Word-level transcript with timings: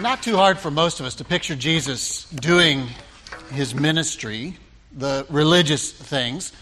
not 0.00 0.22
too 0.22 0.36
hard 0.36 0.58
for 0.58 0.70
most 0.70 1.00
of 1.00 1.06
us 1.06 1.16
to 1.16 1.24
picture 1.24 1.54
Jesus 1.54 2.24
doing 2.30 2.88
his 3.52 3.74
ministry, 3.74 4.56
the 4.92 5.26
religious 5.28 5.92
things, 5.92 6.52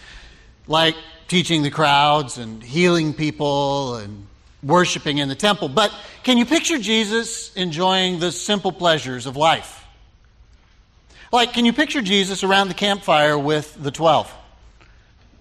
like 0.67 0.95
teaching 1.27 1.63
the 1.63 1.71
crowds 1.71 2.37
and 2.37 2.61
healing 2.61 3.13
people 3.13 3.95
and 3.95 4.27
worshiping 4.61 5.17
in 5.17 5.29
the 5.29 5.35
temple. 5.35 5.67
But 5.67 5.91
can 6.23 6.37
you 6.37 6.45
picture 6.45 6.77
Jesus 6.77 7.53
enjoying 7.55 8.19
the 8.19 8.31
simple 8.31 8.71
pleasures 8.71 9.25
of 9.25 9.35
life? 9.35 9.83
Like, 11.31 11.53
can 11.53 11.65
you 11.65 11.73
picture 11.73 12.01
Jesus 12.01 12.43
around 12.43 12.67
the 12.67 12.75
campfire 12.75 13.37
with 13.37 13.75
the 13.81 13.91
twelve? 13.91 14.31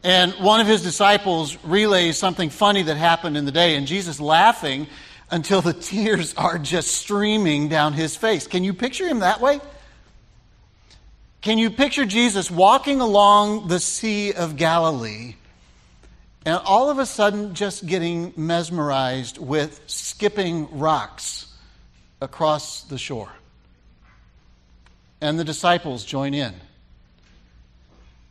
And 0.02 0.32
one 0.34 0.60
of 0.60 0.66
his 0.66 0.82
disciples 0.82 1.62
relays 1.64 2.16
something 2.16 2.50
funny 2.50 2.82
that 2.82 2.96
happened 2.96 3.36
in 3.36 3.44
the 3.44 3.52
day, 3.52 3.76
and 3.76 3.86
Jesus 3.86 4.18
laughing 4.18 4.86
until 5.32 5.62
the 5.62 5.72
tears 5.72 6.34
are 6.34 6.58
just 6.58 6.94
streaming 6.94 7.68
down 7.68 7.94
his 7.94 8.14
face. 8.14 8.46
Can 8.46 8.62
you 8.62 8.74
picture 8.74 9.08
him 9.08 9.20
that 9.20 9.40
way? 9.40 9.60
Can 11.40 11.58
you 11.58 11.70
picture 11.70 12.04
Jesus 12.04 12.50
walking 12.50 13.00
along 13.00 13.66
the 13.66 13.80
Sea 13.80 14.34
of 14.34 14.56
Galilee 14.56 15.34
and 16.44 16.60
all 16.66 16.90
of 16.90 16.98
a 16.98 17.06
sudden 17.06 17.54
just 17.54 17.86
getting 17.86 18.34
mesmerized 18.36 19.38
with 19.38 19.80
skipping 19.86 20.78
rocks 20.78 21.52
across 22.20 22.82
the 22.84 22.98
shore? 22.98 23.32
And 25.22 25.38
the 25.38 25.44
disciples 25.44 26.04
join 26.04 26.34
in. 26.34 26.54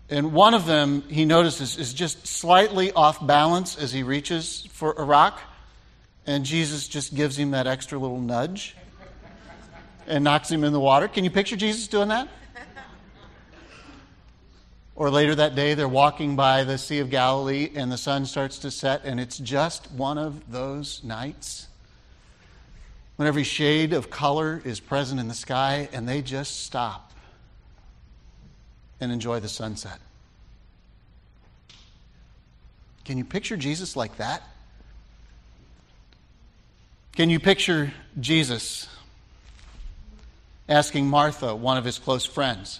And 0.07 0.33
one 0.33 0.53
of 0.53 0.65
them, 0.65 1.03
he 1.09 1.25
notices, 1.25 1.77
is 1.77 1.93
just 1.93 2.27
slightly 2.27 2.91
off 2.91 3.25
balance 3.25 3.77
as 3.77 3.91
he 3.91 4.03
reaches 4.03 4.67
for 4.73 4.93
a 4.93 5.03
rock. 5.03 5.41
And 6.25 6.45
Jesus 6.45 6.87
just 6.87 7.15
gives 7.15 7.37
him 7.37 7.51
that 7.51 7.67
extra 7.67 7.97
little 7.97 8.19
nudge 8.19 8.75
and 10.07 10.23
knocks 10.23 10.49
him 10.49 10.63
in 10.63 10.73
the 10.73 10.79
water. 10.79 11.07
Can 11.07 11.23
you 11.23 11.31
picture 11.31 11.55
Jesus 11.55 11.87
doing 11.87 12.09
that? 12.09 12.27
Or 14.95 15.09
later 15.09 15.33
that 15.33 15.55
day, 15.55 15.73
they're 15.73 15.87
walking 15.87 16.35
by 16.35 16.63
the 16.63 16.77
Sea 16.77 16.99
of 16.99 17.09
Galilee 17.09 17.71
and 17.73 17.91
the 17.91 17.97
sun 17.97 18.25
starts 18.25 18.59
to 18.59 18.69
set, 18.69 19.03
and 19.03 19.19
it's 19.19 19.39
just 19.39 19.91
one 19.91 20.19
of 20.19 20.51
those 20.51 21.03
nights 21.03 21.67
when 23.15 23.27
every 23.27 23.43
shade 23.43 23.93
of 23.93 24.09
color 24.09 24.61
is 24.63 24.79
present 24.79 25.19
in 25.19 25.27
the 25.27 25.33
sky 25.33 25.89
and 25.91 26.07
they 26.07 26.21
just 26.21 26.65
stop 26.65 27.11
and 28.99 29.11
enjoy 29.11 29.39
the 29.39 29.49
sunset. 29.49 29.99
Can 33.05 33.17
you 33.17 33.25
picture 33.25 33.57
Jesus 33.57 33.95
like 33.95 34.17
that? 34.17 34.43
Can 37.15 37.29
you 37.29 37.39
picture 37.39 37.91
Jesus 38.19 38.87
asking 40.69 41.07
Martha, 41.07 41.53
one 41.53 41.77
of 41.77 41.83
his 41.83 41.99
close 41.99 42.25
friends, 42.25 42.79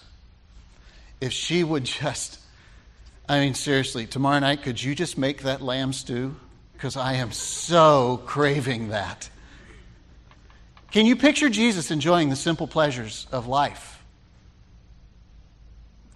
if 1.20 1.32
she 1.32 1.62
would 1.62 1.84
just, 1.84 2.38
I 3.28 3.40
mean, 3.40 3.54
seriously, 3.54 4.06
tomorrow 4.06 4.38
night, 4.38 4.62
could 4.62 4.82
you 4.82 4.94
just 4.94 5.18
make 5.18 5.42
that 5.42 5.60
lamb 5.60 5.92
stew? 5.92 6.34
Because 6.72 6.96
I 6.96 7.14
am 7.14 7.30
so 7.32 8.22
craving 8.24 8.88
that. 8.88 9.28
Can 10.90 11.04
you 11.04 11.14
picture 11.14 11.50
Jesus 11.50 11.90
enjoying 11.90 12.30
the 12.30 12.36
simple 12.36 12.66
pleasures 12.66 13.26
of 13.32 13.46
life? 13.46 14.02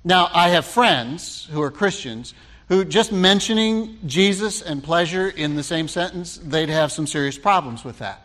Now, 0.04 0.30
I 0.32 0.50
have 0.50 0.64
friends 0.64 1.46
who 1.50 1.60
are 1.60 1.70
Christians 1.70 2.32
who 2.68 2.84
just 2.84 3.12
mentioning 3.12 3.98
Jesus 4.06 4.62
and 4.62 4.82
pleasure 4.82 5.28
in 5.28 5.54
the 5.54 5.62
same 5.62 5.88
sentence, 5.88 6.36
they'd 6.38 6.68
have 6.68 6.90
some 6.90 7.06
serious 7.06 7.38
problems 7.38 7.84
with 7.84 7.98
that. 7.98 8.22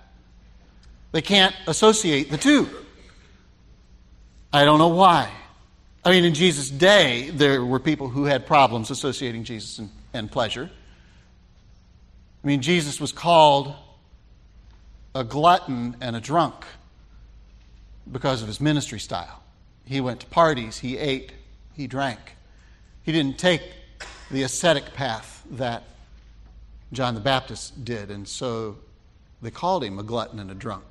They 1.11 1.22
can't 1.22 1.56
associate 1.67 2.31
the 2.31 2.38
two. 2.38 2.69
I 4.52 4.66
don't 4.66 4.80
know 4.80 4.88
why. 4.89 5.31
I 6.03 6.12
mean, 6.12 6.25
in 6.25 6.34
Jesus' 6.34 6.69
day, 6.69 7.30
there 7.30 7.64
were 7.64 7.80
people 7.80 8.09
who 8.09 8.25
had 8.25 8.47
problems 8.47 8.89
associating 8.89 9.44
Jesus 9.44 9.78
and, 9.78 9.90
and 10.13 10.31
pleasure. 10.31 10.69
I 12.44 12.47
mean, 12.47 12.62
Jesus 12.62 13.00
was 13.00 13.12
called 13.12 13.75
a 15.13 15.23
glutton 15.23 15.97
and 16.02 16.16
a 16.16 16.22
drunk 16.22 16.66
because 18.12 18.41
of 18.41 18.47
his 18.47 18.59
ministry 18.59 19.00
style. 19.00 19.44
He 19.85 20.02
went 20.02 20.22
to 20.22 20.25
parties, 20.28 20.79
he 20.79 20.97
ate, 20.97 21.34
he 21.73 21.85
drank. 21.85 22.19
He 23.03 23.12
didn't 23.12 23.38
take 23.38 23.62
the 24.31 24.44
ascetic 24.44 24.94
path 24.94 25.44
that 25.52 25.84
John 26.94 27.16
the 27.16 27.22
Baptist 27.22 27.84
did, 27.84 28.12
and 28.12 28.28
so 28.28 28.78
they 29.42 29.52
called 29.52 29.84
him 29.84 30.00
a 30.00 30.03
glutton 30.03 30.40
and 30.40 30.52
a 30.52 30.56
drunk. 30.56 30.84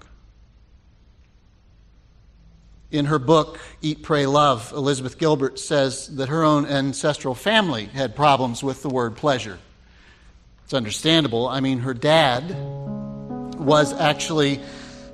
In 2.90 3.04
her 3.06 3.18
book, 3.18 3.60
Eat, 3.82 4.02
Pray, 4.02 4.26
Love, 4.26 4.72
Elizabeth 4.72 5.16
Gilbert 5.16 5.58
says 5.58 6.08
that 6.16 6.28
her 6.28 6.42
own 6.42 6.66
ancestral 6.66 7.34
family 7.34 7.84
had 7.84 8.16
problems 8.16 8.64
with 8.64 8.82
the 8.82 8.88
word 8.88 9.16
pleasure. 9.16 9.58
It's 10.64 10.74
understandable. 10.74 11.46
I 11.46 11.60
mean, 11.60 11.80
her 11.80 11.94
dad 11.94 12.50
was 13.58 13.92
actually 13.92 14.60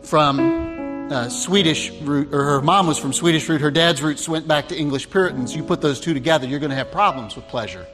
from 0.02 1.12
uh, 1.12 1.28
Swedish 1.28 1.90
root, 2.00 2.32
or 2.32 2.44
her 2.44 2.62
mom 2.62 2.86
was 2.86 2.98
from 2.98 3.12
Swedish 3.12 3.48
root. 3.48 3.60
Her 3.60 3.70
dad's 3.70 4.02
roots 4.02 4.28
went 4.28 4.48
back 4.48 4.68
to 4.68 4.76
English 4.76 5.10
Puritans. 5.10 5.54
You 5.54 5.62
put 5.62 5.80
those 5.80 6.00
two 6.00 6.14
together, 6.14 6.46
you're 6.46 6.60
going 6.60 6.70
to 6.70 6.76
have 6.76 6.90
problems 6.90 7.36
with 7.36 7.46
pleasure. 7.48 7.86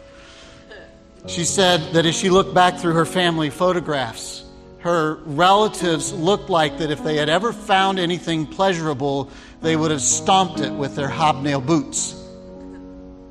She 1.27 1.45
said 1.45 1.93
that 1.93 2.05
as 2.05 2.17
she 2.17 2.31
looked 2.31 2.53
back 2.53 2.79
through 2.79 2.95
her 2.95 3.07
family 3.07 3.51
photographs, 3.51 4.45
her 4.79 5.15
relatives 5.25 6.13
looked 6.13 6.51
like 6.51 6.79
that 6.79 6.91
if 6.91 7.05
they 7.05 7.17
had 7.17 7.29
ever 7.29 7.53
found 7.53 8.01
anything 8.01 8.47
pleasurable, 8.47 9.31
they 9.61 9.77
would 9.77 9.93
have 9.93 10.03
stomped 10.03 10.59
it 10.59 10.73
with 10.73 10.97
their 10.97 11.09
hobnail 11.09 11.61
boots. 11.61 12.17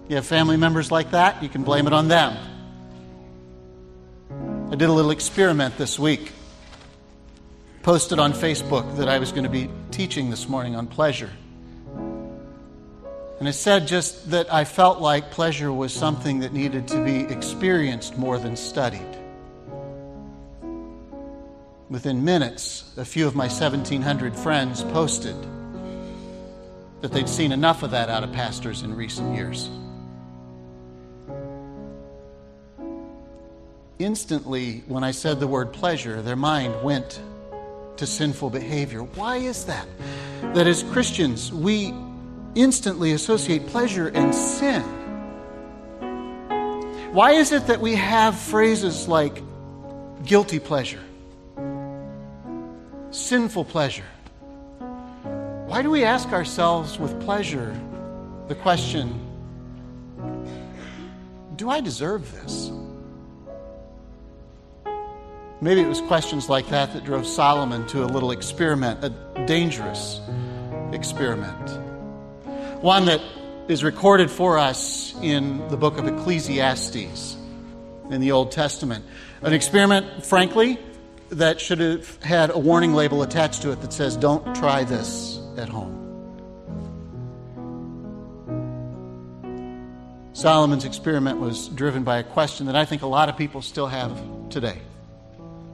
You 0.08 0.16
have 0.16 0.26
family 0.26 0.56
members 0.56 0.92
like 0.92 1.12
that, 1.12 1.44
you 1.44 1.50
can 1.50 1.64
blame 1.64 1.88
it 1.88 1.94
on 1.94 2.08
them. 2.08 2.38
I 4.72 4.76
did 4.76 4.88
a 4.88 4.94
little 4.94 5.12
experiment 5.12 5.78
this 5.78 6.00
week. 6.00 6.32
Posted 7.84 8.20
on 8.20 8.32
Facebook 8.32 8.96
that 8.98 9.10
I 9.10 9.20
was 9.20 9.32
going 9.32 9.44
to 9.44 9.50
be 9.50 9.70
teaching 9.92 10.30
this 10.30 10.48
morning 10.48 10.78
on 10.78 10.88
pleasure. 10.88 11.30
And 13.42 13.48
it 13.48 13.54
said 13.54 13.88
just 13.88 14.30
that 14.30 14.54
I 14.54 14.66
felt 14.66 15.02
like 15.02 15.32
pleasure 15.32 15.74
was 15.74 15.92
something 15.92 16.42
that 16.42 16.54
needed 16.54 16.88
to 16.90 17.04
be 17.04 17.22
experienced 17.22 18.16
more 18.16 18.38
than 18.38 18.56
studied. 18.56 19.18
Within 21.90 22.24
minutes, 22.24 22.94
a 22.98 23.04
few 23.04 23.26
of 23.26 23.34
my 23.34 23.48
1,700 23.48 24.36
friends 24.36 24.84
posted 24.84 25.36
that 27.02 27.12
they'd 27.12 27.28
seen 27.28 27.52
enough 27.52 27.82
of 27.82 27.90
that 27.90 28.10
out 28.10 28.24
of 28.24 28.32
pastors 28.32 28.84
in 28.84 28.96
recent 28.96 29.34
years. 29.34 29.72
Instantly, 33.98 34.84
when 34.86 35.04
I 35.04 35.10
said 35.10 35.40
the 35.40 35.48
word 35.48 35.74
pleasure, 35.74 36.22
their 36.22 36.36
mind 36.36 36.84
went 36.84 37.20
to 37.98 38.06
sinful 38.06 38.52
behavior. 38.52 39.02
Why 39.02 39.38
is 39.38 39.66
that? 39.66 39.88
That 40.54 40.68
as 40.68 40.84
Christians, 40.84 41.52
we 41.52 41.92
instantly 42.56 43.14
associate 43.14 43.68
pleasure 43.68 44.08
and 44.10 44.34
sin. 44.34 44.84
Why 47.14 47.32
is 47.32 47.52
it 47.52 47.68
that 47.68 47.82
we 47.82 47.96
have 47.96 48.38
phrases 48.38 49.08
like 49.08 49.42
guilty 50.24 50.60
pleasure, 50.60 51.04
sinful 53.12 53.66
pleasure? 53.66 54.06
Why 55.66 55.82
do 55.82 55.90
we 55.90 56.04
ask 56.04 56.30
ourselves 56.30 56.98
with 57.00 57.20
pleasure 57.22 57.78
the 58.48 58.56
question, 58.56 59.20
do 61.56 61.70
I 61.70 61.82
deserve 61.82 62.32
this? 62.32 62.72
Maybe 65.62 65.82
it 65.82 65.88
was 65.88 66.02
questions 66.02 66.50
like 66.50 66.70
that 66.70 66.94
that 66.94 67.04
drove 67.04 67.28
Solomon 67.28 67.86
to 67.88 68.04
a 68.04 68.08
little 68.08 68.32
experiment, 68.32 69.04
a 69.04 69.10
dangerous 69.46 70.20
experiment 70.92 71.81
one 72.82 73.06
that 73.06 73.22
is 73.68 73.84
recorded 73.84 74.32
for 74.32 74.58
us 74.58 75.14
in 75.22 75.68
the 75.70 75.78
book 75.78 76.00
of 76.00 76.08
Ecclesiastes 76.08 77.38
in 78.10 78.22
the 78.22 78.32
Old 78.32 78.52
Testament. 78.52 79.06
An 79.44 79.54
experiment, 79.54 80.26
frankly, 80.26 80.80
that 81.30 81.62
should 81.62 81.80
have 81.80 82.22
had 82.24 82.50
a 82.50 82.58
warning 82.58 82.94
label 82.94 83.22
attached 83.22 83.62
to 83.62 83.72
it 83.72 83.82
that 83.82 83.94
says, 83.94 84.18
Don't 84.18 84.56
try 84.56 84.84
this 84.84 85.40
at 85.58 85.70
home. 85.70 86.00
Solomon's 90.34 90.86
experiment 90.86 91.40
was 91.40 91.68
driven 91.70 92.04
by 92.04 92.18
a 92.18 92.24
question 92.24 92.66
that 92.66 92.76
I 92.76 92.86
think 92.86 93.04
a 93.04 93.08
lot 93.08 93.30
of 93.30 93.38
people 93.38 93.62
still 93.62 93.88
have 93.88 94.20
today. 94.50 94.80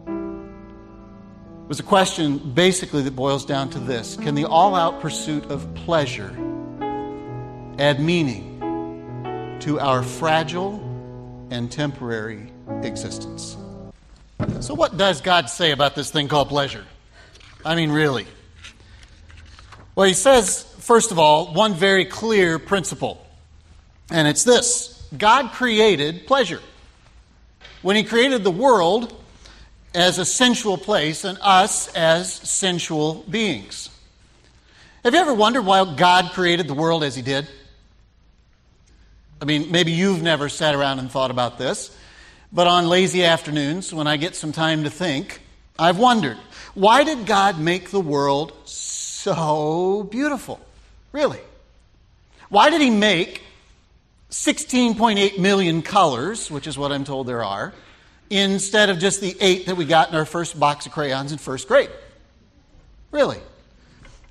It 0.07 1.69
was 1.69 1.79
a 1.79 1.83
question 1.83 2.37
basically 2.37 3.01
that 3.03 3.15
boils 3.15 3.45
down 3.45 3.69
to 3.71 3.79
this 3.79 4.17
Can 4.17 4.35
the 4.35 4.43
all 4.43 4.75
out 4.75 4.99
pursuit 5.01 5.45
of 5.45 5.73
pleasure 5.73 6.35
add 7.77 7.99
meaning 7.99 9.57
to 9.61 9.79
our 9.79 10.03
fragile 10.03 10.81
and 11.51 11.71
temporary 11.71 12.51
existence. 12.81 13.57
So, 14.59 14.73
what 14.73 14.97
does 14.97 15.21
God 15.21 15.49
say 15.49 15.71
about 15.71 15.95
this 15.95 16.11
thing 16.11 16.27
called 16.27 16.49
pleasure? 16.49 16.85
I 17.65 17.75
mean, 17.75 17.91
really. 17.91 18.27
Well, 19.95 20.07
he 20.07 20.13
says, 20.13 20.63
first 20.79 21.11
of 21.11 21.19
all, 21.19 21.53
one 21.53 21.73
very 21.73 22.05
clear 22.05 22.59
principle, 22.59 23.25
and 24.11 24.27
it's 24.27 24.43
this 24.43 25.07
God 25.17 25.51
created 25.51 26.27
pleasure. 26.27 26.61
When 27.81 27.95
he 27.95 28.03
created 28.03 28.43
the 28.43 28.51
world 28.51 29.13
as 29.93 30.19
a 30.19 30.25
sensual 30.25 30.77
place 30.77 31.23
and 31.23 31.37
us 31.41 31.93
as 31.95 32.31
sensual 32.31 33.25
beings. 33.29 33.89
Have 35.03 35.13
you 35.13 35.19
ever 35.19 35.33
wondered 35.33 35.63
why 35.63 35.95
God 35.95 36.31
created 36.31 36.67
the 36.67 36.73
world 36.73 37.03
as 37.03 37.15
he 37.15 37.21
did? 37.21 37.47
I 39.41 39.45
mean, 39.45 39.71
maybe 39.71 39.91
you've 39.91 40.21
never 40.21 40.49
sat 40.49 40.73
around 40.73 40.99
and 40.99 41.11
thought 41.11 41.31
about 41.31 41.57
this, 41.57 41.95
but 42.51 42.65
on 42.67 42.87
lazy 42.87 43.23
afternoons, 43.23 43.93
when 43.93 44.07
I 44.07 44.17
get 44.17 44.35
some 44.35 44.51
time 44.51 44.83
to 44.83 44.89
think, 44.89 45.41
I've 45.77 45.99
wondered 45.99 46.37
why 46.73 47.03
did 47.03 47.25
God 47.25 47.59
make 47.59 47.89
the 47.89 47.99
world 47.99 48.53
so 48.65 50.03
beautiful? 50.03 50.59
Really? 51.11 51.39
Why 52.49 52.69
did 52.69 52.81
he 52.81 52.89
make 52.89 53.41
16.8 54.29 55.39
million 55.39 55.81
colors, 55.81 56.51
which 56.51 56.67
is 56.67 56.77
what 56.77 56.91
I'm 56.91 57.03
told 57.03 57.27
there 57.27 57.43
are, 57.43 57.73
instead 58.29 58.89
of 58.89 58.99
just 58.99 59.21
the 59.21 59.35
eight 59.39 59.65
that 59.67 59.75
we 59.75 59.85
got 59.85 60.09
in 60.09 60.15
our 60.15 60.25
first 60.25 60.59
box 60.59 60.85
of 60.85 60.91
crayons 60.91 61.31
in 61.31 61.37
first 61.37 61.67
grade? 61.67 61.89
Really? 63.11 63.39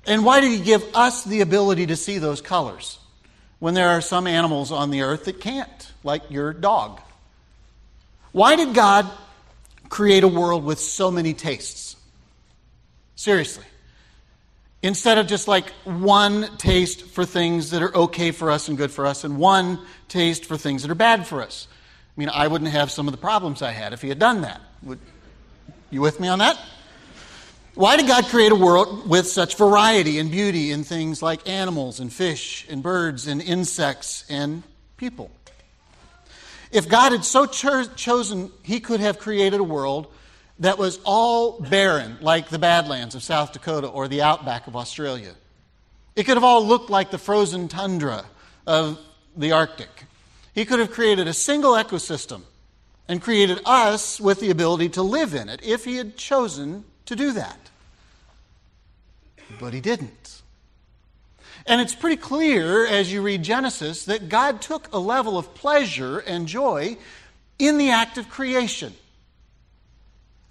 And 0.05 0.23
why 0.23 0.39
did 0.39 0.51
he 0.51 0.59
give 0.59 0.83
us 0.95 1.23
the 1.23 1.41
ability 1.41 1.87
to 1.87 1.95
see 1.95 2.17
those 2.17 2.41
colors 2.41 2.97
when 3.59 3.73
there 3.73 3.89
are 3.89 4.01
some 4.01 4.27
animals 4.27 4.71
on 4.71 4.91
the 4.91 5.01
earth 5.01 5.25
that 5.25 5.39
can't, 5.39 5.91
like 6.03 6.29
your 6.29 6.53
dog? 6.53 7.01
Why 8.31 8.55
did 8.55 8.73
God 8.73 9.09
create 9.89 10.23
a 10.23 10.27
world 10.27 10.63
with 10.63 10.79
so 10.79 11.09
many 11.09 11.33
tastes? 11.33 11.95
Seriously. 13.15 13.65
Instead 14.83 15.17
of 15.17 15.25
just 15.25 15.47
like 15.47 15.69
one 15.85 16.55
taste 16.57 17.07
for 17.07 17.25
things 17.25 17.71
that 17.71 17.81
are 17.81 17.95
okay 17.95 18.31
for 18.31 18.51
us 18.51 18.67
and 18.67 18.77
good 18.77 18.91
for 18.91 19.07
us, 19.07 19.23
and 19.23 19.37
one 19.37 19.79
taste 20.07 20.45
for 20.45 20.55
things 20.55 20.83
that 20.83 20.91
are 20.91 20.95
bad 20.95 21.25
for 21.25 21.41
us. 21.41 21.67
I 22.15 22.19
mean, 22.19 22.29
I 22.29 22.47
wouldn't 22.47 22.71
have 22.71 22.91
some 22.91 23.07
of 23.07 23.11
the 23.11 23.17
problems 23.17 23.61
I 23.61 23.71
had 23.71 23.91
if 23.93 24.01
he 24.01 24.09
had 24.09 24.19
done 24.19 24.41
that. 24.41 24.61
Would, 24.83 24.99
you 25.89 26.01
with 26.01 26.19
me 26.19 26.27
on 26.27 26.39
that? 26.39 26.59
Why 27.77 27.95
did 27.95 28.07
God 28.07 28.25
create 28.25 28.51
a 28.51 28.55
world 28.55 29.07
with 29.07 29.27
such 29.27 29.55
variety 29.55 30.17
and 30.17 30.31
beauty 30.31 30.71
in 30.71 30.83
things 30.83 31.21
like 31.21 31.47
animals 31.47 31.99
and 31.99 32.11
fish 32.11 32.65
and 32.67 32.81
birds 32.81 33.27
and 33.27 33.39
insects 33.39 34.25
and 34.31 34.63
people? 34.97 35.29
If 36.71 36.89
God 36.89 37.11
had 37.11 37.23
so 37.23 37.45
cho- 37.45 37.85
chosen, 37.95 38.51
he 38.63 38.79
could 38.79 38.99
have 38.99 39.19
created 39.19 39.59
a 39.59 39.63
world 39.63 40.07
that 40.57 40.79
was 40.79 40.99
all 41.03 41.59
barren, 41.59 42.17
like 42.19 42.49
the 42.49 42.57
Badlands 42.57 43.13
of 43.13 43.21
South 43.21 43.53
Dakota 43.53 43.87
or 43.87 44.07
the 44.07 44.23
outback 44.23 44.65
of 44.65 44.75
Australia. 44.75 45.35
It 46.15 46.23
could 46.23 46.37
have 46.37 46.43
all 46.43 46.65
looked 46.65 46.89
like 46.89 47.11
the 47.11 47.19
frozen 47.19 47.67
tundra 47.67 48.25
of 48.65 48.99
the 49.35 49.51
Arctic. 49.51 50.05
He 50.55 50.65
could 50.65 50.79
have 50.79 50.89
created 50.89 51.27
a 51.27 51.33
single 51.33 51.73
ecosystem 51.73 52.41
and 53.07 53.21
created 53.21 53.59
us 53.65 54.19
with 54.19 54.39
the 54.39 54.49
ability 54.49 54.89
to 54.89 55.03
live 55.03 55.35
in 55.35 55.47
it 55.47 55.59
if 55.63 55.85
he 55.85 55.97
had 55.97 56.17
chosen 56.17 56.83
to 57.05 57.15
do 57.15 57.33
that. 57.33 57.66
But 59.59 59.73
he 59.73 59.81
didn't. 59.81 60.41
And 61.65 61.81
it's 61.81 61.95
pretty 61.95 62.17
clear 62.17 62.85
as 62.85 63.11
you 63.11 63.21
read 63.21 63.43
Genesis 63.43 64.05
that 64.05 64.29
God 64.29 64.61
took 64.61 64.93
a 64.93 64.99
level 64.99 65.37
of 65.37 65.53
pleasure 65.53 66.19
and 66.19 66.47
joy 66.47 66.97
in 67.59 67.77
the 67.77 67.91
act 67.91 68.17
of 68.17 68.29
creation. 68.29 68.93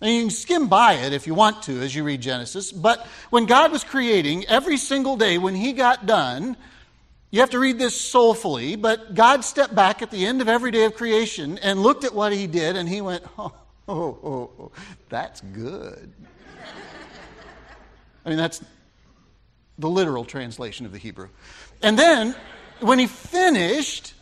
And 0.02 0.10
you 0.10 0.22
can 0.22 0.31
skim 0.31 0.69
by 0.69 0.94
it 0.94 1.14
if 1.14 1.26
you 1.26 1.34
want 1.34 1.62
to 1.64 1.81
as 1.81 1.94
you 1.94 2.04
read 2.04 2.20
Genesis. 2.20 2.70
But 2.70 3.06
when 3.31 3.46
God 3.46 3.72
was 3.72 3.82
creating, 3.82 4.44
every 4.46 4.76
single 4.76 5.16
day 5.16 5.38
when 5.38 5.54
He 5.54 5.72
got 5.72 6.04
done, 6.04 6.56
you 7.31 7.40
have 7.40 7.50
to 7.50 7.58
read 7.58 7.78
this 7.78 7.98
soulfully, 7.98 8.76
but 8.76 9.14
God 9.14 9.43
stepped 9.43 9.75
back 9.75 10.02
at 10.02 10.10
the 10.10 10.26
end 10.26 10.43
of 10.43 10.48
every 10.48 10.70
day 10.70 10.84
of 10.84 10.94
creation 10.94 11.58
and 11.58 11.81
looked 11.82 12.04
at 12.04 12.14
what 12.14 12.32
He 12.32 12.46
did, 12.46 12.76
and 12.76 12.87
He 12.87 13.00
went, 13.00 13.25
Oh, 13.38 13.52
oh, 13.88 14.19
oh, 14.22 14.50
oh 14.58 14.72
that's 15.08 15.40
good. 15.40 16.12
I 18.25 18.28
mean, 18.28 18.38
that's 18.38 18.60
the 19.78 19.88
literal 19.88 20.25
translation 20.25 20.87
of 20.87 20.93
the 20.93 20.99
Hebrew. 20.99 21.28
And 21.82 21.99
then, 21.99 22.34
when 22.81 22.99
He 22.99 23.06
finished, 23.06 24.14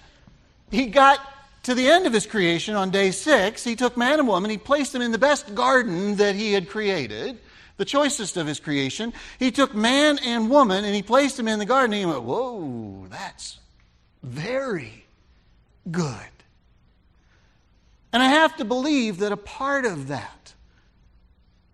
He 0.70 0.86
got 0.86 1.20
to 1.64 1.74
the 1.74 1.88
end 1.88 2.06
of 2.06 2.12
his 2.12 2.26
creation 2.26 2.76
on 2.76 2.90
day 2.90 3.10
six, 3.10 3.64
he 3.64 3.74
took 3.74 3.96
man 3.96 4.18
and 4.18 4.28
woman, 4.28 4.50
he 4.50 4.58
placed 4.58 4.92
them 4.92 5.02
in 5.02 5.12
the 5.12 5.18
best 5.18 5.54
garden 5.54 6.16
that 6.16 6.34
he 6.34 6.52
had 6.52 6.68
created, 6.68 7.38
the 7.78 7.86
choicest 7.86 8.36
of 8.36 8.46
his 8.46 8.60
creation. 8.60 9.12
He 9.38 9.50
took 9.50 9.74
man 9.74 10.18
and 10.18 10.50
woman 10.50 10.84
and 10.84 10.94
he 10.94 11.02
placed 11.02 11.36
them 11.38 11.48
in 11.48 11.58
the 11.58 11.64
garden. 11.64 11.94
And 11.94 12.00
he 12.00 12.06
went, 12.06 12.22
Whoa, 12.22 13.06
that's 13.10 13.58
very 14.22 15.06
good. 15.90 16.20
And 18.12 18.22
I 18.22 18.28
have 18.28 18.56
to 18.58 18.64
believe 18.64 19.18
that 19.18 19.32
a 19.32 19.36
part 19.36 19.86
of 19.86 20.08
that 20.08 20.54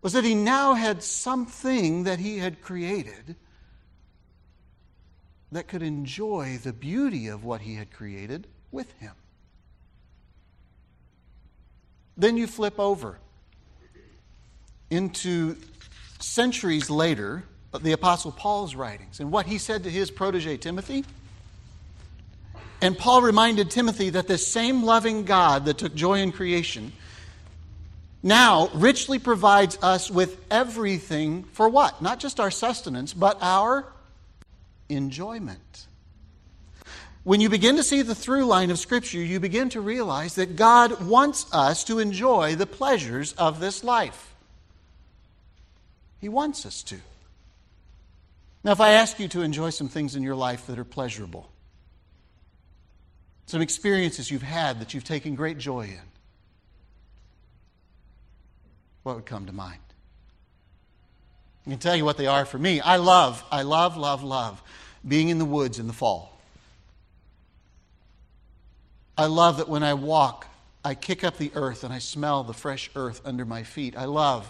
was 0.03 0.15
that 0.15 0.25
he 0.25 0.35
now 0.35 0.75
had 0.75 1.03
something 1.03 2.05
that 2.05 2.19
he 2.19 2.39
had 2.39 2.63
created 2.63 3.37
that 5.53 5.69
could 5.69 5.83
enjoy 5.83 6.59
the 6.63 6.73
beauty 6.73 7.29
of 7.29 7.45
what 7.45 7.61
he 7.63 7.75
had 7.75 7.93
created 7.93 8.47
with 8.71 8.93
him. 8.99 9.13
Then 12.17 12.37
you 12.37 12.47
flip 12.47 12.79
over 12.79 13.19
into 14.91 15.57
centuries 16.19 16.91
later, 16.91 17.45
the 17.81 17.93
Apostle 17.93 18.33
Paul's 18.33 18.75
writings 18.75 19.21
and 19.21 19.31
what 19.33 19.47
he 19.47 19.59
said 19.59 19.85
to 19.85 19.91
his 19.91 20.11
protege 20.11 20.57
Timothy. 20.57 21.05
And 22.83 22.97
Paul 22.97 23.23
reminded 23.23 23.71
Timothy 23.71 24.11
that 24.11 24.27
this 24.27 24.47
same 24.47 24.83
loving 24.83 25.25
God 25.25 25.67
that 25.67 25.79
took 25.79 25.95
joy 25.95 26.21
in 26.21 26.33
creation 26.33 26.93
now 28.23 28.69
richly 28.75 29.19
provides 29.19 29.79
us 29.83 30.11
with 30.11 30.39
everything 30.51 31.45
for 31.45 31.69
what? 31.69 32.03
Not 32.03 32.21
just 32.21 32.39
our 32.39 32.51
sustenance, 32.51 33.15
but 33.15 33.39
our 33.41 33.87
enjoyment. 34.91 35.87
When 37.23 37.41
you 37.41 37.51
begin 37.51 37.77
to 37.77 37.83
see 37.83 38.03
the 38.03 38.15
through 38.15 38.47
line 38.47 38.71
of 38.71 38.79
Scripture, 38.79 39.19
you 39.19 39.41
begin 39.41 39.69
to 39.71 39.81
realize 39.81 40.37
that 40.37 40.57
God 40.57 41.07
wants 41.07 41.47
us 41.53 41.85
to 41.85 41.99
enjoy 41.99 42.55
the 42.55 42.67
pleasures 42.67 43.35
of 43.35 43.61
this 43.61 43.85
life. 43.85 44.35
He 46.21 46.29
wants 46.29 46.65
us 46.65 46.83
to. 46.85 46.97
Now, 48.65 48.73
if 48.73 48.81
I 48.81 48.91
ask 48.91 49.19
you 49.19 49.29
to 49.29 49.43
enjoy 49.43 49.71
some 49.71 49.89
things 49.89 50.17
in 50.17 50.23
your 50.23 50.35
life 50.35 50.67
that 50.67 50.79
are 50.79 50.85
pleasurable, 50.85 51.51
some 53.47 53.61
experiences 53.61 54.31
you've 54.31 54.43
had 54.43 54.81
that 54.81 54.95
you've 54.95 55.05
taken 55.05 55.35
great 55.35 55.59
joy 55.59 55.83
in, 55.83 56.01
what 59.03 59.17
would 59.17 59.27
come 59.27 59.47
to 59.47 59.53
mind? 59.53 59.81
I 61.67 61.71
can 61.71 61.79
tell 61.79 61.97
you 61.97 62.05
what 62.05 62.17
they 62.17 62.27
are 62.27 62.47
for 62.47 62.59
me. 62.59 62.81
I 62.81 62.97
love, 62.97 63.45
I 63.51 63.63
love, 63.63 63.97
love, 63.97 64.23
love 64.23 64.63
being 65.07 65.29
in 65.29 65.39
the 65.39 65.45
woods 65.45 65.79
in 65.79 65.87
the 65.87 65.93
fall. 65.93 66.39
I 69.17 69.27
love 69.27 69.59
that 69.59 69.69
when 69.69 69.83
I 69.83 69.95
walk, 69.95 70.47
I 70.85 70.95
kick 70.95 71.25
up 71.25 71.37
the 71.37 71.53
earth 71.55 71.85
and 71.85 71.93
I 71.93 71.99
smell 71.99 72.43
the 72.43 72.55
fresh 72.55 72.91
earth 72.97 73.21
under 73.25 73.45
my 73.45 73.63
feet. 73.63 73.97
I 73.97 74.07
love 74.07 74.49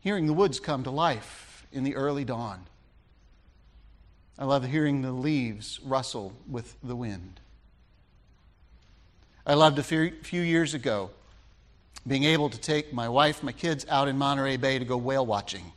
hearing 0.00 0.26
the 0.26 0.32
woods 0.32 0.60
come 0.60 0.84
to 0.84 0.90
life 0.90 1.66
in 1.72 1.84
the 1.84 1.96
early 1.96 2.24
dawn. 2.24 2.66
I 4.38 4.44
love 4.44 4.64
hearing 4.64 5.02
the 5.02 5.12
leaves 5.12 5.80
rustle 5.84 6.34
with 6.48 6.76
the 6.82 6.96
wind. 6.96 7.40
I 9.46 9.54
loved 9.54 9.78
a 9.78 9.82
few 9.82 10.42
years 10.42 10.74
ago 10.74 11.10
being 12.06 12.24
able 12.24 12.50
to 12.50 12.58
take 12.58 12.92
my 12.92 13.08
wife, 13.08 13.42
my 13.42 13.52
kids 13.52 13.86
out 13.88 14.08
in 14.08 14.18
Monterey 14.18 14.56
Bay 14.56 14.78
to 14.78 14.84
go 14.84 14.96
whale 14.96 15.24
watching 15.24 15.72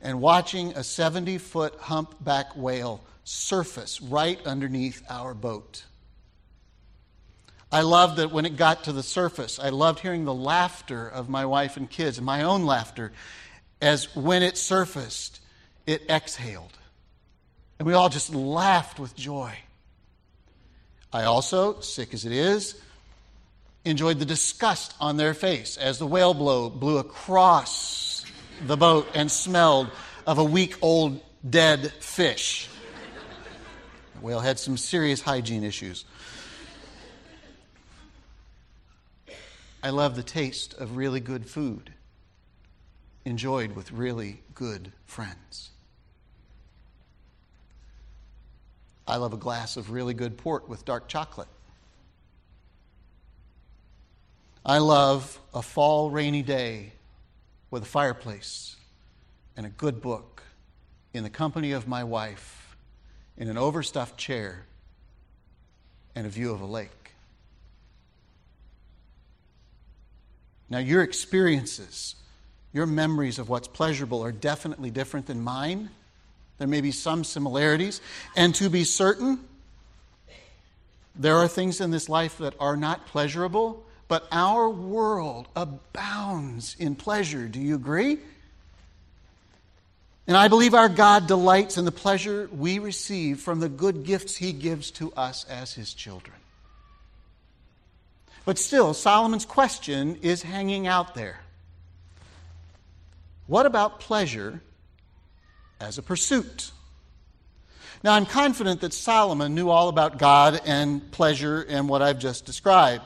and 0.00 0.20
watching 0.20 0.72
a 0.72 0.82
70 0.82 1.38
foot 1.38 1.74
humpback 1.78 2.56
whale 2.56 3.00
surface 3.24 4.00
right 4.00 4.44
underneath 4.46 5.02
our 5.08 5.34
boat. 5.34 5.84
I 7.70 7.80
loved 7.80 8.18
that 8.18 8.30
when 8.30 8.44
it 8.44 8.56
got 8.56 8.84
to 8.84 8.92
the 8.92 9.02
surface, 9.02 9.58
I 9.58 9.70
loved 9.70 10.00
hearing 10.00 10.24
the 10.24 10.34
laughter 10.34 11.08
of 11.08 11.30
my 11.30 11.46
wife 11.46 11.78
and 11.78 11.88
kids, 11.88 12.18
and 12.18 12.26
my 12.26 12.42
own 12.42 12.66
laughter, 12.66 13.12
as 13.80 14.14
when 14.14 14.42
it 14.42 14.58
surfaced, 14.58 15.40
it 15.86 16.02
exhaled. 16.10 16.76
And 17.78 17.86
we 17.86 17.94
all 17.94 18.10
just 18.10 18.34
laughed 18.34 19.00
with 19.00 19.16
joy. 19.16 19.54
I 21.12 21.24
also, 21.24 21.80
sick 21.80 22.12
as 22.12 22.24
it 22.24 22.32
is, 22.32 22.80
enjoyed 23.84 24.18
the 24.18 24.24
disgust 24.24 24.94
on 25.00 25.16
their 25.16 25.34
face 25.34 25.76
as 25.76 25.98
the 25.98 26.06
whale 26.06 26.34
blow 26.34 26.70
blew 26.70 26.98
across 26.98 28.24
the 28.66 28.76
boat 28.76 29.08
and 29.14 29.30
smelled 29.30 29.90
of 30.26 30.38
a 30.38 30.44
week 30.44 30.76
old 30.82 31.20
dead 31.48 31.90
fish. 32.00 32.68
Whale 34.22 34.40
had 34.40 34.58
some 34.58 34.76
serious 34.76 35.20
hygiene 35.20 35.64
issues. 35.64 36.04
I 39.82 39.90
love 39.90 40.14
the 40.14 40.22
taste 40.22 40.74
of 40.74 40.96
really 40.96 41.18
good 41.18 41.44
food 41.44 41.92
enjoyed 43.24 43.74
with 43.74 43.90
really 43.90 44.42
good 44.54 44.92
friends. 45.04 45.70
I 49.08 49.16
love 49.16 49.32
a 49.32 49.36
glass 49.36 49.76
of 49.76 49.90
really 49.90 50.14
good 50.14 50.38
port 50.38 50.68
with 50.68 50.84
dark 50.84 51.08
chocolate. 51.08 51.48
I 54.64 54.78
love 54.78 55.40
a 55.52 55.62
fall 55.62 56.10
rainy 56.10 56.42
day 56.42 56.92
with 57.72 57.82
a 57.82 57.86
fireplace 57.86 58.76
and 59.56 59.66
a 59.66 59.70
good 59.70 60.00
book 60.00 60.44
in 61.12 61.24
the 61.24 61.30
company 61.30 61.72
of 61.72 61.88
my 61.88 62.04
wife 62.04 62.61
in 63.42 63.48
an 63.48 63.58
overstuffed 63.58 64.16
chair 64.16 64.66
and 66.14 66.28
a 66.28 66.30
view 66.30 66.52
of 66.52 66.60
a 66.60 66.64
lake. 66.64 67.10
Now, 70.70 70.78
your 70.78 71.02
experiences, 71.02 72.14
your 72.72 72.86
memories 72.86 73.40
of 73.40 73.48
what's 73.48 73.66
pleasurable 73.66 74.22
are 74.22 74.30
definitely 74.30 74.92
different 74.92 75.26
than 75.26 75.40
mine. 75.40 75.90
There 76.58 76.68
may 76.68 76.80
be 76.80 76.92
some 76.92 77.24
similarities. 77.24 78.00
And 78.36 78.54
to 78.54 78.70
be 78.70 78.84
certain, 78.84 79.40
there 81.16 81.34
are 81.34 81.48
things 81.48 81.80
in 81.80 81.90
this 81.90 82.08
life 82.08 82.38
that 82.38 82.54
are 82.60 82.76
not 82.76 83.06
pleasurable, 83.06 83.84
but 84.06 84.28
our 84.30 84.70
world 84.70 85.48
abounds 85.56 86.76
in 86.78 86.94
pleasure. 86.94 87.48
Do 87.48 87.58
you 87.58 87.74
agree? 87.74 88.18
And 90.26 90.36
I 90.36 90.48
believe 90.48 90.74
our 90.74 90.88
God 90.88 91.26
delights 91.26 91.78
in 91.78 91.84
the 91.84 91.92
pleasure 91.92 92.48
we 92.52 92.78
receive 92.78 93.40
from 93.40 93.60
the 93.60 93.68
good 93.68 94.04
gifts 94.04 94.36
he 94.36 94.52
gives 94.52 94.90
to 94.92 95.12
us 95.14 95.44
as 95.48 95.74
his 95.74 95.94
children. 95.94 96.36
But 98.44 98.58
still, 98.58 98.94
Solomon's 98.94 99.44
question 99.44 100.16
is 100.22 100.42
hanging 100.42 100.86
out 100.86 101.14
there. 101.14 101.40
What 103.46 103.66
about 103.66 104.00
pleasure 104.00 104.60
as 105.80 105.98
a 105.98 106.02
pursuit? 106.02 106.70
Now, 108.04 108.14
I'm 108.14 108.26
confident 108.26 108.80
that 108.80 108.92
Solomon 108.92 109.54
knew 109.54 109.68
all 109.68 109.88
about 109.88 110.18
God 110.18 110.60
and 110.64 111.08
pleasure 111.12 111.62
and 111.62 111.88
what 111.88 112.02
I've 112.02 112.18
just 112.18 112.44
described 112.44 113.04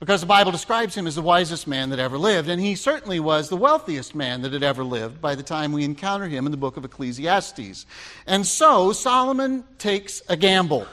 because 0.00 0.20
the 0.20 0.26
Bible 0.26 0.52
describes 0.52 0.94
him 0.94 1.06
as 1.06 1.16
the 1.16 1.22
wisest 1.22 1.66
man 1.66 1.90
that 1.90 1.98
ever 1.98 2.16
lived, 2.16 2.48
and 2.48 2.60
he 2.60 2.76
certainly 2.76 3.18
was 3.18 3.48
the 3.48 3.56
wealthiest 3.56 4.14
man 4.14 4.42
that 4.42 4.52
had 4.52 4.62
ever 4.62 4.84
lived 4.84 5.20
by 5.20 5.34
the 5.34 5.42
time 5.42 5.72
we 5.72 5.84
encounter 5.84 6.28
him 6.28 6.46
in 6.46 6.52
the 6.52 6.58
book 6.58 6.76
of 6.76 6.84
Ecclesiastes. 6.84 7.84
And 8.26 8.46
so 8.46 8.92
Solomon 8.92 9.64
takes 9.78 10.22
a 10.28 10.36
gamble. 10.36 10.86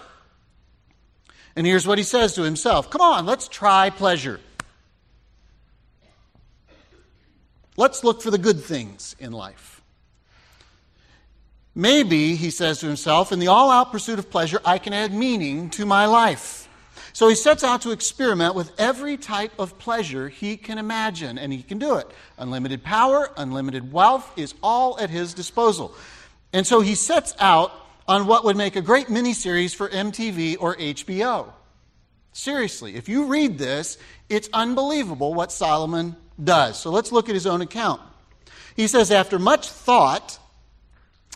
And 1.56 1.68
here's 1.68 1.88
what 1.88 1.98
he 1.98 2.04
says 2.04 2.34
to 2.34 2.42
himself 2.42 2.90
Come 2.90 3.02
on, 3.02 3.26
let's 3.26 3.48
try 3.48 3.92
pleasure. 3.92 4.40
Let's 7.78 8.04
look 8.04 8.22
for 8.22 8.32
the 8.32 8.38
good 8.38 8.62
things 8.62 9.16
in 9.20 9.34
life. 9.34 9.82
Maybe, 11.78 12.36
he 12.36 12.52
says 12.52 12.80
to 12.80 12.88
himself, 12.88 13.34
in 13.34 13.40
the 13.40 13.48
all 13.48 13.70
out 13.70 13.92
pursuit 13.92 14.18
of 14.18 14.32
pleasure, 14.32 14.62
I 14.64 14.78
can 14.78 14.94
add 14.94 15.14
meaning 15.14 15.70
to 15.72 15.86
my 15.86 16.06
life. 16.06 16.65
So 17.16 17.30
he 17.30 17.36
sets 17.36 17.64
out 17.64 17.84
to 17.84 17.92
experiment 17.92 18.56
with 18.56 18.74
every 18.78 19.16
type 19.16 19.54
of 19.58 19.80
pleasure 19.80 20.28
he 20.28 20.58
can 20.58 20.78
imagine, 20.78 21.38
and 21.38 21.54
he 21.54 21.64
can 21.64 21.80
do 21.80 21.96
it. 21.96 22.12
Unlimited 22.38 22.84
power, 22.84 23.30
unlimited 23.38 23.94
wealth 23.94 24.30
is 24.38 24.54
all 24.62 25.00
at 25.00 25.10
his 25.10 25.34
disposal. 25.34 25.96
And 26.52 26.68
so 26.68 26.82
he 26.82 26.94
sets 26.94 27.34
out 27.40 27.72
on 28.06 28.28
what 28.28 28.44
would 28.44 28.58
make 28.58 28.76
a 28.76 28.82
great 28.82 29.08
miniseries 29.08 29.74
for 29.74 29.88
MTV 29.88 30.58
or 30.60 30.76
HBO. 30.76 31.54
Seriously, 32.34 32.98
if 32.98 33.08
you 33.08 33.28
read 33.28 33.58
this, 33.58 33.98
it's 34.28 34.50
unbelievable 34.52 35.34
what 35.34 35.54
Solomon 35.54 36.18
does. 36.44 36.78
So 36.78 36.92
let's 36.92 37.14
look 37.14 37.30
at 37.30 37.34
his 37.34 37.48
own 37.48 37.62
account. 37.62 38.02
He 38.76 38.88
says, 38.88 39.10
After 39.10 39.40
much 39.40 39.70
thought, 39.70 40.38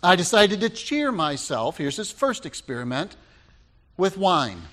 I 0.04 0.18
decided 0.18 0.60
to 0.60 0.70
cheer 0.70 1.14
myself, 1.14 1.78
here's 1.78 1.96
his 1.96 2.12
first 2.12 2.46
experiment, 2.46 3.16
with 3.96 4.18
wine. 4.18 4.64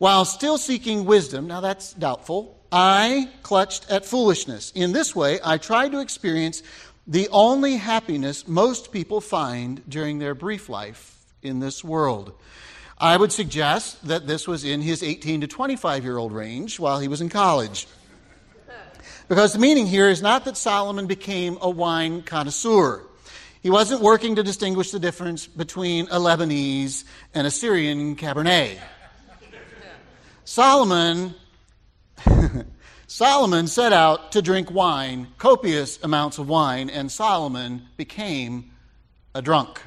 While 0.00 0.24
still 0.24 0.56
seeking 0.56 1.04
wisdom, 1.04 1.46
now 1.46 1.60
that's 1.60 1.92
doubtful, 1.92 2.58
I 2.72 3.28
clutched 3.42 3.90
at 3.90 4.06
foolishness. 4.06 4.72
In 4.74 4.92
this 4.92 5.14
way, 5.14 5.40
I 5.44 5.58
tried 5.58 5.92
to 5.92 6.00
experience 6.00 6.62
the 7.06 7.28
only 7.30 7.76
happiness 7.76 8.48
most 8.48 8.92
people 8.92 9.20
find 9.20 9.86
during 9.86 10.18
their 10.18 10.34
brief 10.34 10.70
life 10.70 11.22
in 11.42 11.60
this 11.60 11.84
world. 11.84 12.32
I 12.96 13.14
would 13.14 13.30
suggest 13.30 14.08
that 14.08 14.26
this 14.26 14.48
was 14.48 14.64
in 14.64 14.80
his 14.80 15.02
18 15.02 15.42
to 15.42 15.46
25 15.46 16.02
year 16.02 16.16
old 16.16 16.32
range 16.32 16.80
while 16.80 16.98
he 16.98 17.08
was 17.08 17.20
in 17.20 17.28
college. 17.28 17.86
Because 19.28 19.52
the 19.52 19.58
meaning 19.58 19.86
here 19.86 20.08
is 20.08 20.22
not 20.22 20.46
that 20.46 20.56
Solomon 20.56 21.08
became 21.08 21.58
a 21.60 21.68
wine 21.68 22.22
connoisseur. 22.22 23.04
He 23.62 23.68
wasn't 23.68 24.00
working 24.00 24.36
to 24.36 24.42
distinguish 24.42 24.92
the 24.92 24.98
difference 24.98 25.46
between 25.46 26.06
a 26.06 26.18
Lebanese 26.18 27.04
and 27.34 27.46
a 27.46 27.50
Syrian 27.50 28.16
Cabernet. 28.16 28.78
Solomon 30.50 31.36
Solomon 33.06 33.68
set 33.68 33.92
out 33.92 34.32
to 34.32 34.42
drink 34.42 34.68
wine, 34.68 35.28
copious 35.38 36.02
amounts 36.02 36.38
of 36.38 36.48
wine, 36.48 36.90
and 36.90 37.08
Solomon 37.08 37.86
became 37.96 38.72
a 39.32 39.42
drunk. 39.42 39.80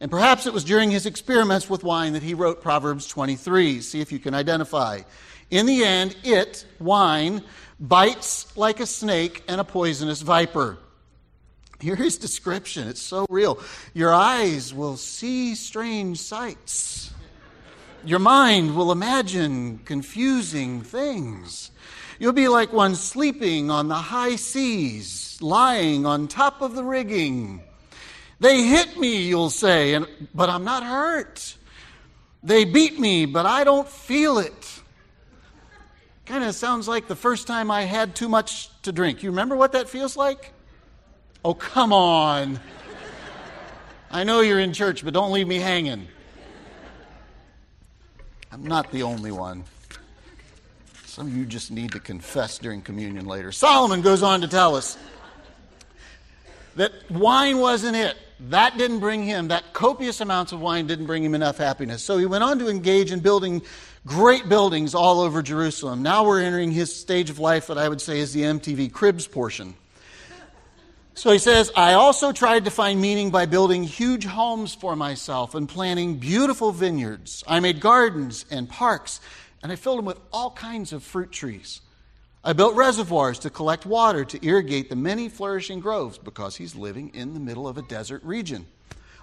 And 0.00 0.10
perhaps 0.10 0.48
it 0.48 0.52
was 0.52 0.64
during 0.64 0.90
his 0.90 1.06
experiments 1.06 1.70
with 1.70 1.84
wine 1.84 2.14
that 2.14 2.24
he 2.24 2.34
wrote 2.34 2.62
Proverbs 2.62 3.06
23. 3.06 3.80
See 3.80 4.00
if 4.00 4.10
you 4.10 4.18
can 4.18 4.34
identify. 4.34 5.02
In 5.50 5.66
the 5.66 5.84
end, 5.84 6.16
it, 6.24 6.66
wine, 6.80 7.44
bites 7.78 8.56
like 8.56 8.80
a 8.80 8.86
snake 8.86 9.44
and 9.46 9.60
a 9.60 9.64
poisonous 9.64 10.20
viper. 10.20 10.78
Here's 11.78 11.98
his 11.98 12.18
description. 12.18 12.88
It's 12.88 13.00
so 13.00 13.26
real. 13.30 13.60
Your 13.94 14.12
eyes 14.12 14.74
will 14.74 14.96
see 14.96 15.54
strange 15.54 16.18
sights. 16.18 17.12
Your 18.04 18.18
mind 18.18 18.74
will 18.74 18.90
imagine 18.90 19.78
confusing 19.84 20.82
things. 20.82 21.70
You'll 22.18 22.32
be 22.32 22.48
like 22.48 22.72
one 22.72 22.96
sleeping 22.96 23.70
on 23.70 23.86
the 23.86 23.94
high 23.94 24.36
seas, 24.36 25.38
lying 25.40 26.04
on 26.04 26.26
top 26.26 26.62
of 26.62 26.74
the 26.74 26.82
rigging. 26.82 27.62
They 28.40 28.64
hit 28.64 28.98
me, 28.98 29.22
you'll 29.22 29.50
say, 29.50 29.94
and, 29.94 30.08
but 30.34 30.50
I'm 30.50 30.64
not 30.64 30.82
hurt. 30.82 31.56
They 32.42 32.64
beat 32.64 32.98
me, 32.98 33.24
but 33.24 33.46
I 33.46 33.62
don't 33.62 33.88
feel 33.88 34.38
it. 34.38 34.80
Kind 36.26 36.42
of 36.42 36.56
sounds 36.56 36.88
like 36.88 37.06
the 37.06 37.16
first 37.16 37.46
time 37.46 37.70
I 37.70 37.82
had 37.82 38.16
too 38.16 38.28
much 38.28 38.68
to 38.82 38.90
drink. 38.90 39.22
You 39.22 39.30
remember 39.30 39.54
what 39.54 39.72
that 39.72 39.88
feels 39.88 40.16
like? 40.16 40.52
Oh, 41.44 41.54
come 41.54 41.92
on. 41.92 42.58
I 44.10 44.24
know 44.24 44.40
you're 44.40 44.60
in 44.60 44.72
church, 44.72 45.04
but 45.04 45.14
don't 45.14 45.32
leave 45.32 45.46
me 45.46 45.58
hanging. 45.58 46.08
I'm 48.52 48.64
not 48.64 48.90
the 48.90 49.02
only 49.02 49.32
one. 49.32 49.64
Some 51.06 51.26
of 51.26 51.34
you 51.34 51.46
just 51.46 51.70
need 51.70 51.92
to 51.92 52.00
confess 52.00 52.58
during 52.58 52.82
communion 52.82 53.24
later. 53.24 53.50
Solomon 53.50 54.02
goes 54.02 54.22
on 54.22 54.42
to 54.42 54.48
tell 54.48 54.76
us 54.76 54.98
that 56.76 56.92
wine 57.10 57.58
wasn't 57.58 57.96
it. 57.96 58.14
That 58.50 58.76
didn't 58.76 59.00
bring 59.00 59.24
him, 59.24 59.48
that 59.48 59.72
copious 59.72 60.20
amounts 60.20 60.52
of 60.52 60.60
wine 60.60 60.86
didn't 60.86 61.06
bring 61.06 61.24
him 61.24 61.34
enough 61.34 61.56
happiness. 61.56 62.02
So 62.02 62.18
he 62.18 62.26
went 62.26 62.44
on 62.44 62.58
to 62.58 62.68
engage 62.68 63.10
in 63.10 63.20
building 63.20 63.62
great 64.04 64.48
buildings 64.48 64.94
all 64.94 65.20
over 65.20 65.42
Jerusalem. 65.42 66.02
Now 66.02 66.26
we're 66.26 66.42
entering 66.42 66.72
his 66.72 66.94
stage 66.94 67.30
of 67.30 67.38
life 67.38 67.68
that 67.68 67.78
I 67.78 67.88
would 67.88 68.00
say 68.02 68.18
is 68.18 68.34
the 68.34 68.42
MTV 68.42 68.92
Cribs 68.92 69.26
portion. 69.26 69.76
So 71.14 71.30
he 71.30 71.38
says, 71.38 71.70
I 71.76 71.92
also 71.92 72.32
tried 72.32 72.64
to 72.64 72.70
find 72.70 73.00
meaning 73.00 73.30
by 73.30 73.44
building 73.44 73.82
huge 73.82 74.24
homes 74.24 74.74
for 74.74 74.96
myself 74.96 75.54
and 75.54 75.68
planting 75.68 76.16
beautiful 76.16 76.72
vineyards. 76.72 77.44
I 77.46 77.60
made 77.60 77.80
gardens 77.80 78.46
and 78.50 78.68
parks, 78.68 79.20
and 79.62 79.70
I 79.70 79.76
filled 79.76 79.98
them 79.98 80.06
with 80.06 80.18
all 80.32 80.50
kinds 80.52 80.92
of 80.92 81.02
fruit 81.02 81.30
trees. 81.30 81.82
I 82.42 82.54
built 82.54 82.74
reservoirs 82.74 83.38
to 83.40 83.50
collect 83.50 83.84
water 83.84 84.24
to 84.24 84.44
irrigate 84.44 84.88
the 84.88 84.96
many 84.96 85.28
flourishing 85.28 85.80
groves 85.80 86.18
because 86.18 86.56
he's 86.56 86.74
living 86.74 87.10
in 87.10 87.34
the 87.34 87.40
middle 87.40 87.68
of 87.68 87.76
a 87.76 87.82
desert 87.82 88.24
region. 88.24 88.66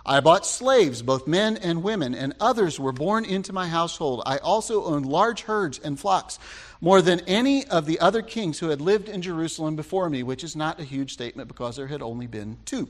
I 0.09 0.21
bought 0.21 0.43
slaves, 0.43 1.03
both 1.03 1.27
men 1.27 1.55
and 1.57 1.83
women, 1.83 2.15
and 2.15 2.33
others 2.39 2.79
were 2.79 2.91
born 2.91 3.25
into 3.25 3.53
my 3.53 3.67
household. 3.67 4.23
I 4.25 4.39
also 4.39 4.83
owned 4.83 5.05
large 5.05 5.43
herds 5.43 5.77
and 5.77 5.99
flocks, 5.99 6.39
more 6.81 6.99
than 7.03 7.19
any 7.27 7.63
of 7.67 7.85
the 7.85 7.99
other 7.99 8.23
kings 8.23 8.57
who 8.57 8.69
had 8.69 8.81
lived 8.81 9.07
in 9.07 9.21
Jerusalem 9.21 9.75
before 9.75 10.09
me, 10.09 10.23
which 10.23 10.43
is 10.43 10.55
not 10.55 10.79
a 10.79 10.83
huge 10.83 11.13
statement 11.13 11.47
because 11.47 11.75
there 11.75 11.85
had 11.85 12.01
only 12.01 12.25
been 12.25 12.57
two. 12.65 12.89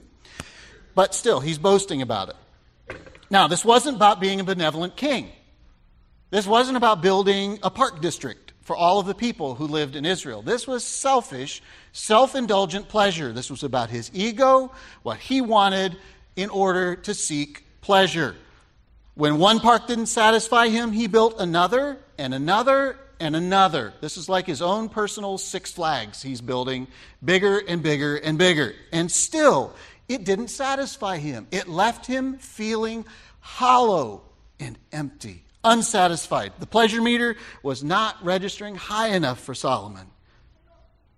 But 0.95 1.13
still, 1.13 1.41
he's 1.41 1.57
boasting 1.57 2.01
about 2.01 2.29
it. 2.29 2.97
Now, 3.29 3.49
this 3.49 3.65
wasn't 3.65 3.97
about 3.97 4.21
being 4.21 4.39
a 4.39 4.45
benevolent 4.45 4.95
king. 4.95 5.29
This 6.29 6.47
wasn't 6.47 6.77
about 6.77 7.01
building 7.01 7.59
a 7.61 7.69
park 7.69 8.01
district 8.01 8.53
for 8.61 8.77
all 8.77 8.97
of 8.97 9.07
the 9.07 9.13
people 9.13 9.55
who 9.55 9.67
lived 9.67 9.97
in 9.97 10.05
Israel. 10.05 10.41
This 10.41 10.65
was 10.65 10.85
selfish, 10.85 11.61
self 11.91 12.33
indulgent 12.33 12.87
pleasure. 12.87 13.33
This 13.33 13.49
was 13.49 13.63
about 13.63 13.89
his 13.89 14.09
ego, 14.13 14.71
what 15.03 15.17
he 15.17 15.41
wanted, 15.41 15.97
in 16.41 16.49
order 16.49 16.95
to 16.95 17.13
seek 17.13 17.65
pleasure. 17.81 18.35
When 19.15 19.37
one 19.37 19.59
park 19.59 19.87
didn't 19.87 20.05
satisfy 20.05 20.69
him, 20.69 20.91
he 20.91 21.07
built 21.07 21.39
another 21.39 21.97
and 22.17 22.33
another 22.33 22.97
and 23.19 23.35
another. 23.35 23.93
This 23.99 24.15
is 24.15 24.29
like 24.29 24.47
his 24.47 24.61
own 24.61 24.87
personal 24.87 25.37
Six 25.37 25.71
Flags 25.71 26.21
he's 26.21 26.39
building, 26.39 26.87
bigger 27.23 27.61
and 27.67 27.83
bigger 27.83 28.15
and 28.15 28.37
bigger. 28.37 28.73
And 28.93 29.11
still, 29.11 29.75
it 30.07 30.23
didn't 30.23 30.47
satisfy 30.47 31.17
him. 31.17 31.47
It 31.51 31.67
left 31.67 32.05
him 32.05 32.37
feeling 32.37 33.05
hollow 33.41 34.21
and 34.59 34.77
empty, 34.93 35.43
unsatisfied. 35.63 36.53
The 36.59 36.65
pleasure 36.65 37.01
meter 37.01 37.35
was 37.61 37.83
not 37.83 38.15
registering 38.23 38.75
high 38.75 39.09
enough 39.09 39.41
for 39.41 39.53
Solomon. 39.53 40.07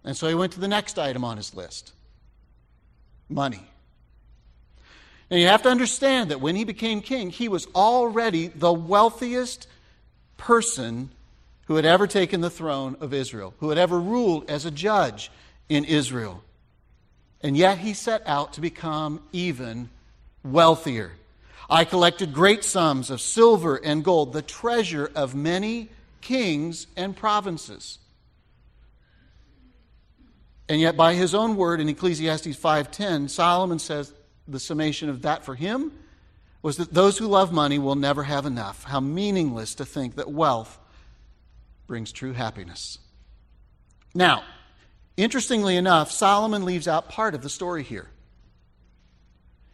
And 0.04 0.18
so 0.18 0.28
he 0.28 0.34
went 0.34 0.54
to 0.54 0.60
the 0.60 0.68
next 0.68 0.98
item 0.98 1.24
on 1.24 1.38
his 1.38 1.54
list 1.54 1.94
money. 3.30 3.71
Now 5.32 5.38
you 5.38 5.48
have 5.48 5.62
to 5.64 5.70
understand 5.70 6.30
that 6.30 6.42
when 6.42 6.58
he 6.58 6.66
became 6.66 7.00
king, 7.00 7.30
he 7.30 7.48
was 7.48 7.66
already 7.74 8.48
the 8.48 8.74
wealthiest 8.74 9.66
person 10.36 11.10
who 11.68 11.78
had 11.78 11.86
ever 11.86 12.06
taken 12.06 12.42
the 12.42 12.50
throne 12.50 12.98
of 13.00 13.14
Israel, 13.14 13.54
who 13.60 13.70
had 13.70 13.78
ever 13.78 13.98
ruled 13.98 14.50
as 14.50 14.66
a 14.66 14.72
judge 14.72 15.32
in 15.70 15.86
Israel. 15.86 16.44
And 17.40 17.56
yet 17.56 17.78
he 17.78 17.94
set 17.94 18.22
out 18.26 18.54
to 18.54 18.62
become 18.62 19.22
even 19.32 19.90
wealthier. 20.44 21.14
I 21.70 21.86
collected 21.86 22.34
great 22.34 22.66
sums 22.66 23.10
of 23.10 23.22
silver 23.22 23.78
and 23.78 24.04
gold, 24.04 24.34
the 24.34 24.42
treasure 24.42 25.10
of 25.16 25.34
many 25.34 25.90
kings 26.20 26.88
and 26.98 27.16
provinces. 27.16 28.00
And 30.68 30.82
yet 30.82 30.98
by 30.98 31.14
his 31.14 31.34
own 31.34 31.56
word 31.56 31.80
in 31.80 31.88
Ecclesiastes 31.88 32.58
5:10, 32.58 33.30
Solomon 33.30 33.80
says 33.80 34.12
the 34.52 34.60
summation 34.60 35.10
of 35.10 35.24
that 35.24 35.46
for 35.46 35.56
him 35.56 35.92
was 36.62 36.78
that 36.78 36.94
those 36.94 37.18
who 37.18 37.28
love 37.28 37.52
money 37.52 37.80
will 37.80 37.96
never 37.96 38.24
have 38.24 38.46
enough. 38.46 38.84
How 38.84 39.00
meaningless 39.00 39.76
to 39.76 39.86
think 39.86 40.16
that 40.16 40.32
wealth 40.32 40.78
brings 41.88 42.12
true 42.12 42.34
happiness. 42.34 43.00
Now, 44.14 44.44
interestingly 45.18 45.76
enough, 45.76 46.12
Solomon 46.12 46.66
leaves 46.66 46.88
out 46.88 47.10
part 47.10 47.34
of 47.34 47.42
the 47.42 47.50
story 47.50 47.84
here. 47.84 48.08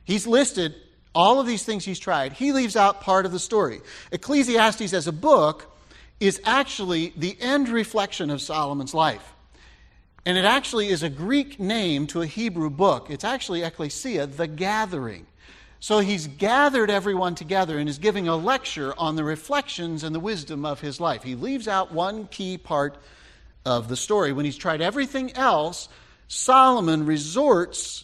He's 0.05 0.25
listed 0.25 0.74
all 1.13 1.39
of 1.39 1.48
these 1.48 1.63
things 1.65 1.84
he's 1.84 2.00
tried. 2.00 2.34
He 2.34 2.53
leaves 2.53 2.75
out 2.75 3.01
part 3.01 3.25
of 3.25 3.31
the 3.31 3.39
story. 3.39 3.81
Ecclesiastes 4.12 4.93
as 4.93 5.07
a 5.07 5.12
book 5.12 5.75
is 6.19 6.39
actually 6.46 7.13
the 7.17 7.36
end 7.41 7.69
reflection 7.69 8.29
of 8.29 8.41
Solomon's 8.41 8.93
life. 8.93 9.34
And 10.27 10.38
it 10.38 10.43
actually 10.43 10.89
is 10.89 11.03
a 11.03 11.10
Greek 11.10 11.57
name 11.57 12.05
to 12.07 12.22
a 12.22 12.25
Hebrew 12.25 12.69
book. 12.69 13.10
It's 13.10 13.24
actually 13.24 13.63
ecclesia, 13.63 14.27
the 14.27 14.46
gathering. 14.46 15.25
So 15.79 16.00
he's 16.00 16.27
gathered 16.27 16.89
everyone 16.89 17.34
together 17.34 17.79
and 17.79 17.88
is 17.88 17.98
giving 17.98 18.27
a 18.27 18.36
lecture 18.36 18.93
on 18.98 19.15
the 19.15 19.24
reflections 19.24 20.03
and 20.03 20.13
the 20.13 20.19
wisdom 20.19 20.65
of 20.65 20.81
his 20.81 21.00
life. 21.00 21.24
He 21.24 21.36
leaves 21.36 21.69
out 21.69 21.93
one 21.93 22.27
key 22.27 22.57
part 22.57 22.98
of 23.63 23.88
the 23.88 23.96
story. 23.96 24.34
When 24.34 24.43
he's 24.43 24.57
tried 24.57 24.81
everything 24.81 25.31
else, 25.31 25.88
Solomon 26.27 27.05
resorts 27.05 28.03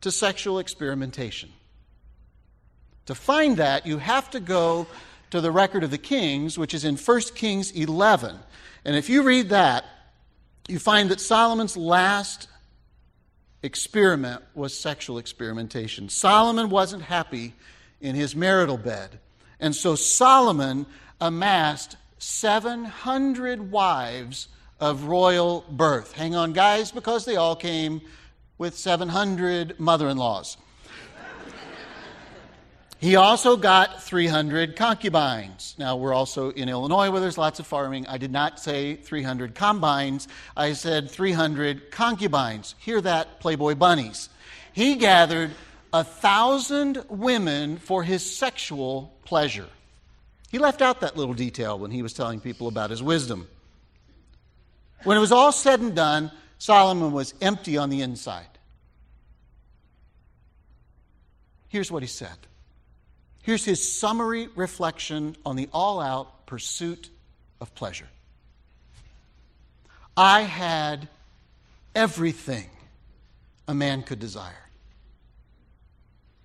to 0.00 0.10
sexual 0.10 0.60
experimentation. 0.60 1.50
To 3.04 3.14
find 3.14 3.58
that, 3.58 3.84
you 3.84 3.98
have 3.98 4.30
to 4.30 4.40
go 4.40 4.86
to 5.28 5.42
the 5.42 5.50
record 5.50 5.84
of 5.84 5.90
the 5.90 5.98
kings, 5.98 6.56
which 6.56 6.72
is 6.72 6.86
in 6.86 6.96
1 6.96 7.20
Kings 7.34 7.70
11. 7.70 8.38
And 8.86 8.96
if 8.96 9.10
you 9.10 9.22
read 9.22 9.50
that, 9.50 9.84
you 10.70 10.78
find 10.78 11.10
that 11.10 11.20
Solomon's 11.20 11.76
last 11.76 12.48
experiment 13.62 14.42
was 14.54 14.78
sexual 14.78 15.18
experimentation. 15.18 16.08
Solomon 16.08 16.70
wasn't 16.70 17.02
happy 17.02 17.54
in 18.00 18.14
his 18.14 18.34
marital 18.34 18.78
bed. 18.78 19.18
And 19.58 19.74
so 19.74 19.94
Solomon 19.94 20.86
amassed 21.20 21.96
700 22.18 23.70
wives 23.70 24.48
of 24.78 25.04
royal 25.04 25.64
birth. 25.70 26.12
Hang 26.12 26.34
on, 26.34 26.52
guys, 26.52 26.90
because 26.90 27.24
they 27.26 27.36
all 27.36 27.56
came 27.56 28.00
with 28.56 28.76
700 28.76 29.78
mother 29.78 30.08
in 30.08 30.16
laws. 30.16 30.56
He 33.00 33.16
also 33.16 33.56
got 33.56 34.02
300 34.02 34.76
concubines. 34.76 35.74
Now, 35.78 35.96
we're 35.96 36.12
also 36.12 36.50
in 36.50 36.68
Illinois 36.68 37.10
where 37.10 37.22
there's 37.22 37.38
lots 37.38 37.58
of 37.58 37.66
farming. 37.66 38.06
I 38.06 38.18
did 38.18 38.30
not 38.30 38.60
say 38.60 38.96
300 38.96 39.54
combines, 39.54 40.28
I 40.54 40.74
said 40.74 41.10
300 41.10 41.90
concubines. 41.90 42.74
Hear 42.78 43.00
that, 43.00 43.40
Playboy 43.40 43.76
bunnies. 43.76 44.28
He 44.74 44.96
gathered 44.96 45.50
a 45.94 46.04
thousand 46.04 47.02
women 47.08 47.78
for 47.78 48.02
his 48.02 48.36
sexual 48.36 49.16
pleasure. 49.24 49.68
He 50.50 50.58
left 50.58 50.82
out 50.82 51.00
that 51.00 51.16
little 51.16 51.32
detail 51.34 51.78
when 51.78 51.90
he 51.90 52.02
was 52.02 52.12
telling 52.12 52.38
people 52.38 52.68
about 52.68 52.90
his 52.90 53.02
wisdom. 53.02 53.48
When 55.04 55.16
it 55.16 55.20
was 55.20 55.32
all 55.32 55.52
said 55.52 55.80
and 55.80 55.94
done, 55.94 56.30
Solomon 56.58 57.12
was 57.12 57.32
empty 57.40 57.78
on 57.78 57.88
the 57.88 58.02
inside. 58.02 58.46
Here's 61.68 61.90
what 61.90 62.02
he 62.02 62.08
said 62.08 62.36
Here's 63.50 63.64
his 63.64 63.92
summary 63.98 64.48
reflection 64.54 65.34
on 65.44 65.56
the 65.56 65.68
all 65.72 65.98
out 65.98 66.46
pursuit 66.46 67.10
of 67.60 67.74
pleasure. 67.74 68.06
I 70.16 70.42
had 70.42 71.08
everything 71.92 72.70
a 73.66 73.74
man 73.74 74.04
could 74.04 74.20
desire. 74.20 74.68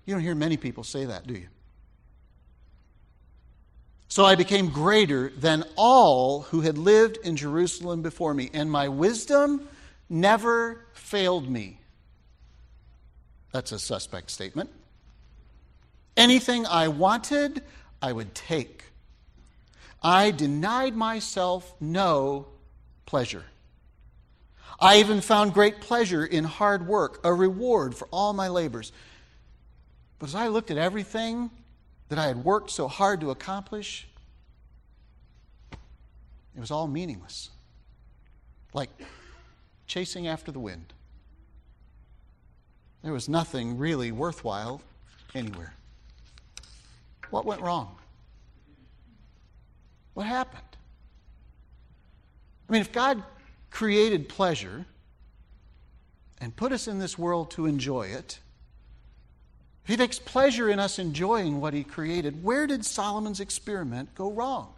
You 0.04 0.14
don't 0.14 0.22
hear 0.24 0.34
many 0.34 0.56
people 0.56 0.82
say 0.82 1.04
that, 1.04 1.28
do 1.28 1.34
you? 1.34 1.46
So 4.08 4.24
I 4.24 4.34
became 4.34 4.70
greater 4.70 5.28
than 5.28 5.62
all 5.76 6.40
who 6.40 6.62
had 6.62 6.76
lived 6.76 7.18
in 7.22 7.36
Jerusalem 7.36 8.02
before 8.02 8.34
me, 8.34 8.50
and 8.52 8.68
my 8.68 8.88
wisdom 8.88 9.68
never 10.08 10.84
failed 10.92 11.48
me. 11.48 11.78
That's 13.52 13.70
a 13.70 13.78
suspect 13.78 14.32
statement. 14.32 14.70
Anything 16.16 16.66
I 16.66 16.88
wanted, 16.88 17.62
I 18.00 18.12
would 18.12 18.34
take. 18.34 18.84
I 20.02 20.30
denied 20.30 20.96
myself 20.96 21.74
no 21.80 22.46
pleasure. 23.04 23.44
I 24.78 24.98
even 24.98 25.20
found 25.20 25.54
great 25.54 25.80
pleasure 25.80 26.24
in 26.24 26.44
hard 26.44 26.86
work, 26.86 27.20
a 27.24 27.32
reward 27.32 27.94
for 27.94 28.06
all 28.10 28.32
my 28.32 28.48
labors. 28.48 28.92
But 30.18 30.28
as 30.28 30.34
I 30.34 30.48
looked 30.48 30.70
at 30.70 30.78
everything 30.78 31.50
that 32.08 32.18
I 32.18 32.26
had 32.26 32.44
worked 32.44 32.70
so 32.70 32.88
hard 32.88 33.20
to 33.20 33.30
accomplish, 33.30 34.06
it 35.72 36.60
was 36.60 36.70
all 36.70 36.86
meaningless. 36.86 37.50
Like 38.72 38.90
chasing 39.86 40.26
after 40.28 40.52
the 40.52 40.60
wind. 40.60 40.92
There 43.02 43.12
was 43.12 43.28
nothing 43.28 43.78
really 43.78 44.12
worthwhile 44.12 44.82
anywhere. 45.34 45.74
What 47.30 47.44
went 47.44 47.60
wrong? 47.60 47.96
What 50.14 50.26
happened? 50.26 50.62
I 52.68 52.72
mean, 52.72 52.80
if 52.80 52.92
God 52.92 53.22
created 53.70 54.28
pleasure 54.28 54.86
and 56.40 56.54
put 56.54 56.72
us 56.72 56.88
in 56.88 56.98
this 56.98 57.18
world 57.18 57.50
to 57.52 57.66
enjoy 57.66 58.08
it, 58.08 58.40
if 59.84 59.90
He 59.90 59.96
takes 59.96 60.18
pleasure 60.18 60.68
in 60.68 60.78
us 60.78 60.98
enjoying 60.98 61.60
what 61.60 61.74
He 61.74 61.84
created, 61.84 62.42
where 62.42 62.66
did 62.66 62.84
Solomon's 62.84 63.40
experiment 63.40 64.14
go 64.14 64.32
wrong? 64.32 64.72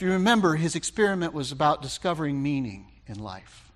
If 0.00 0.04
you 0.04 0.12
remember, 0.12 0.56
his 0.56 0.76
experiment 0.76 1.34
was 1.34 1.52
about 1.52 1.82
discovering 1.82 2.42
meaning 2.42 2.86
in 3.06 3.18
life. 3.18 3.70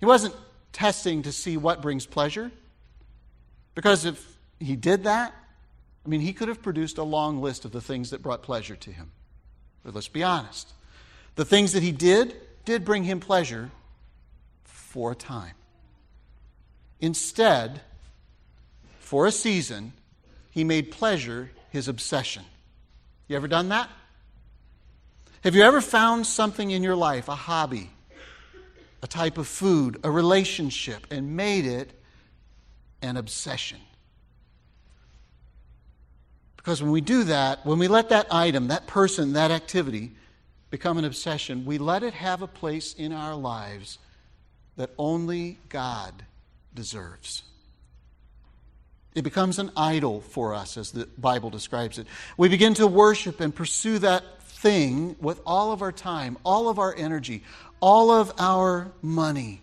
He 0.00 0.06
wasn't 0.06 0.34
testing 0.72 1.22
to 1.24 1.32
see 1.32 1.58
what 1.58 1.82
brings 1.82 2.06
pleasure. 2.06 2.50
Because 3.74 4.04
if 4.04 4.36
he 4.60 4.76
did 4.76 5.04
that, 5.04 5.34
I 6.04 6.08
mean, 6.08 6.20
he 6.20 6.32
could 6.32 6.48
have 6.48 6.62
produced 6.62 6.98
a 6.98 7.02
long 7.02 7.40
list 7.40 7.64
of 7.64 7.72
the 7.72 7.80
things 7.80 8.10
that 8.10 8.22
brought 8.22 8.42
pleasure 8.42 8.76
to 8.76 8.90
him. 8.92 9.10
But 9.84 9.94
let's 9.94 10.08
be 10.08 10.22
honest. 10.22 10.72
The 11.36 11.44
things 11.44 11.72
that 11.72 11.82
he 11.82 11.92
did 11.92 12.34
did 12.64 12.84
bring 12.84 13.04
him 13.04 13.20
pleasure 13.20 13.70
for 14.64 15.12
a 15.12 15.14
time. 15.14 15.54
Instead, 17.00 17.80
for 19.00 19.26
a 19.26 19.32
season, 19.32 19.92
he 20.50 20.64
made 20.64 20.90
pleasure 20.90 21.50
his 21.70 21.88
obsession. 21.88 22.44
You 23.28 23.36
ever 23.36 23.48
done 23.48 23.70
that? 23.70 23.90
Have 25.42 25.54
you 25.54 25.62
ever 25.62 25.80
found 25.80 26.26
something 26.26 26.70
in 26.70 26.82
your 26.82 26.96
life, 26.96 27.28
a 27.28 27.34
hobby, 27.34 27.90
a 29.02 29.06
type 29.06 29.36
of 29.36 29.46
food, 29.46 29.98
a 30.04 30.10
relationship, 30.10 31.06
and 31.10 31.36
made 31.36 31.66
it 31.66 32.00
an 33.04 33.16
obsession. 33.16 33.78
Because 36.56 36.82
when 36.82 36.90
we 36.90 37.02
do 37.02 37.24
that, 37.24 37.64
when 37.66 37.78
we 37.78 37.88
let 37.88 38.08
that 38.08 38.26
item, 38.32 38.68
that 38.68 38.86
person, 38.86 39.34
that 39.34 39.50
activity 39.50 40.12
become 40.70 40.96
an 40.96 41.04
obsession, 41.04 41.66
we 41.66 41.76
let 41.76 42.02
it 42.02 42.14
have 42.14 42.40
a 42.40 42.46
place 42.46 42.94
in 42.94 43.12
our 43.12 43.34
lives 43.34 43.98
that 44.76 44.90
only 44.96 45.58
God 45.68 46.24
deserves. 46.74 47.42
It 49.14 49.22
becomes 49.22 49.58
an 49.58 49.70
idol 49.76 50.22
for 50.22 50.54
us, 50.54 50.76
as 50.76 50.90
the 50.90 51.06
Bible 51.18 51.50
describes 51.50 51.98
it. 51.98 52.06
We 52.36 52.48
begin 52.48 52.74
to 52.74 52.86
worship 52.86 53.40
and 53.40 53.54
pursue 53.54 53.98
that 54.00 54.40
thing 54.40 55.16
with 55.20 55.40
all 55.46 55.70
of 55.70 55.82
our 55.82 55.92
time, 55.92 56.38
all 56.44 56.68
of 56.70 56.78
our 56.78 56.94
energy, 56.96 57.44
all 57.80 58.10
of 58.10 58.32
our 58.38 58.90
money. 59.02 59.60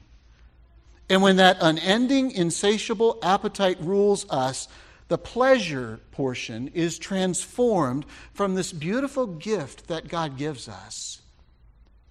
And 1.11 1.21
when 1.21 1.35
that 1.35 1.57
unending, 1.59 2.31
insatiable 2.31 3.19
appetite 3.21 3.77
rules 3.81 4.25
us, 4.29 4.69
the 5.09 5.17
pleasure 5.17 5.99
portion 6.11 6.69
is 6.69 6.97
transformed 6.97 8.05
from 8.33 8.55
this 8.55 8.71
beautiful 8.71 9.27
gift 9.27 9.89
that 9.89 10.07
God 10.07 10.37
gives 10.37 10.69
us 10.69 11.21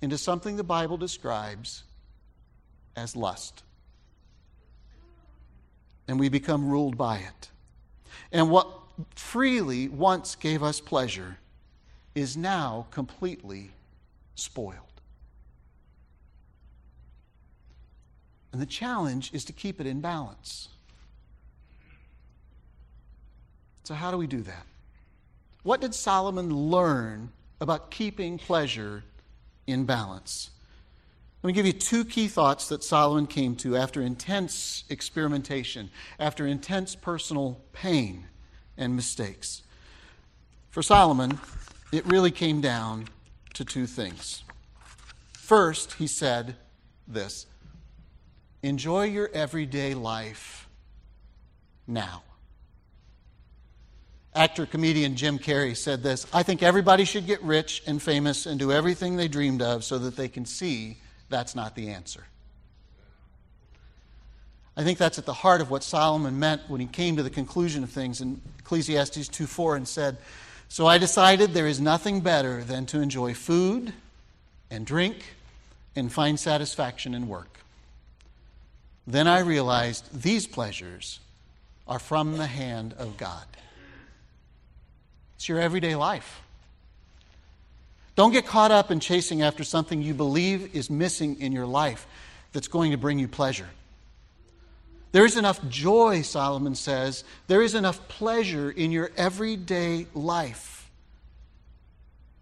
into 0.03 0.19
something 0.19 0.57
the 0.57 0.65
Bible 0.65 0.99
describes 0.99 1.85
as 2.95 3.17
lust. 3.17 3.63
And 6.07 6.21
we 6.21 6.29
become 6.29 6.69
ruled 6.69 6.99
by 6.99 7.21
it. 7.21 7.49
And 8.31 8.51
what 8.51 8.69
freely 9.15 9.89
once 9.89 10.35
gave 10.35 10.63
us 10.63 10.79
pleasure 10.79 11.39
is 12.15 12.37
now 12.37 12.87
completely 12.91 13.71
spoiled. 14.35 14.90
And 18.53 18.61
the 18.61 18.67
challenge 18.67 19.33
is 19.33 19.45
to 19.47 19.53
keep 19.53 19.81
it 19.81 19.87
in 19.87 20.01
balance. 20.01 20.69
So, 23.85 23.95
how 23.95 24.11
do 24.11 24.17
we 24.17 24.27
do 24.27 24.43
that? 24.43 24.67
What 25.63 25.81
did 25.81 25.95
Solomon 25.95 26.71
learn 26.71 27.31
about 27.61 27.91
keeping 27.91 28.39
pleasure 28.39 29.05
in 29.67 29.85
balance? 29.85 30.51
Let 31.43 31.49
me 31.49 31.53
give 31.55 31.67
you 31.67 31.73
two 31.73 32.05
key 32.05 32.29
thoughts 32.29 32.69
that 32.69 32.85
Solomon 32.85 33.27
came 33.27 33.57
to 33.57 33.77
after 33.77 34.03
intense 34.03 34.85
experimentation, 34.91 35.91
after 36.19 36.47
intense 36.47 36.95
personal 36.95 37.61
pain 37.73 38.27
and 38.77 38.95
mistakes. 38.95 39.63
For 40.71 40.83
Solomon, 40.83 41.41
it 41.93 42.07
really 42.07 42.31
came 42.31 42.61
down 42.61 43.09
to 43.55 43.65
two 43.65 43.87
things. 43.87 44.45
First, 45.33 45.95
he 45.95 46.07
said 46.07 46.57
this 47.09 47.47
enjoy 48.63 49.05
your 49.05 49.31
everyday 49.33 49.95
life 49.95 50.69
now. 51.87 52.23
Actor 54.35 54.67
comedian 54.67 55.17
Jim 55.17 55.39
Carrey 55.39 55.77
said 55.77 56.03
this 56.03 56.27
I 56.33 56.43
think 56.43 56.63
everybody 56.63 57.05
should 57.05 57.27
get 57.27 57.43
rich 57.43 57.83
and 57.87 58.01
famous 58.01 58.47
and 58.47 58.59
do 58.59 58.71
everything 58.71 59.17
they 59.17 59.29
dreamed 59.29 59.63
of 59.63 59.83
so 59.83 59.99
that 59.99 60.17
they 60.17 60.29
can 60.29 60.45
see 60.45 60.99
that's 61.29 61.55
not 61.55 61.75
the 61.75 61.91
answer. 61.91 62.25
I 64.77 64.85
think 64.85 64.99
that's 64.99 65.19
at 65.19 65.27
the 65.27 65.35
heart 65.35 65.61
of 65.61 65.71
what 65.71 65.83
Solomon 65.83 66.39
meant 66.39 66.63
when 66.69 66.81
he 66.81 66.87
came 66.87 67.17
to 67.17 67.23
the 67.23 67.31
conclusion 67.31 67.83
of 67.83 67.91
things 67.91 68.21
in 68.21 68.41
Ecclesiastes 68.61 69.29
2 69.29 69.47
4 69.47 69.77
and 69.77 69.87
said, 69.87 70.17
So 70.69 70.87
I 70.87 70.99
decided 70.99 71.53
there 71.53 71.67
is 71.67 71.81
nothing 71.81 72.21
better 72.21 72.63
than 72.63 72.87
to 72.87 73.01
enjoy 73.01 73.35
food 73.35 73.93
and 74.71 74.87
drink 74.87 75.35
and 75.97 76.11
find 76.11 76.39
satisfaction 76.39 77.15
in 77.15 77.27
work. 77.27 77.59
Then 79.07 79.27
I 79.27 79.41
realized 79.41 80.23
these 80.23 80.47
pleasures 80.47 81.21
are 81.87 81.99
from 81.99 82.37
the 82.37 82.47
hand 82.47 82.95
of 82.99 83.17
God. 83.17 83.45
It's 85.37 85.49
your 85.49 85.59
everyday 85.59 85.97
life. 85.97 86.43
Don't 88.15 88.33
get 88.33 88.47
caught 88.47 88.71
up 88.71 88.91
in 88.91 89.01
chasing 89.01 89.43
after 89.43 89.65
something 89.65 90.03
you 90.03 90.15
believe 90.15 90.75
is 90.75 90.91
missing 90.91 91.41
in 91.41 91.53
your 91.53 91.67
life 91.67 92.07
that's 92.53 92.69
going 92.69 92.91
to 92.91 92.99
bring 92.99 93.19
you 93.19 93.27
pleasure. 93.27 93.69
There 95.13 95.25
is 95.25 95.37
enough 95.37 95.67
joy, 95.69 96.23
Solomon 96.23 96.75
says. 96.75 97.25
There 97.47 97.63
is 97.63 97.75
enough 97.75 98.07
pleasure 98.09 98.71
in 98.71 98.93
your 98.93 99.11
everyday 99.17 100.07
life. 100.15 100.89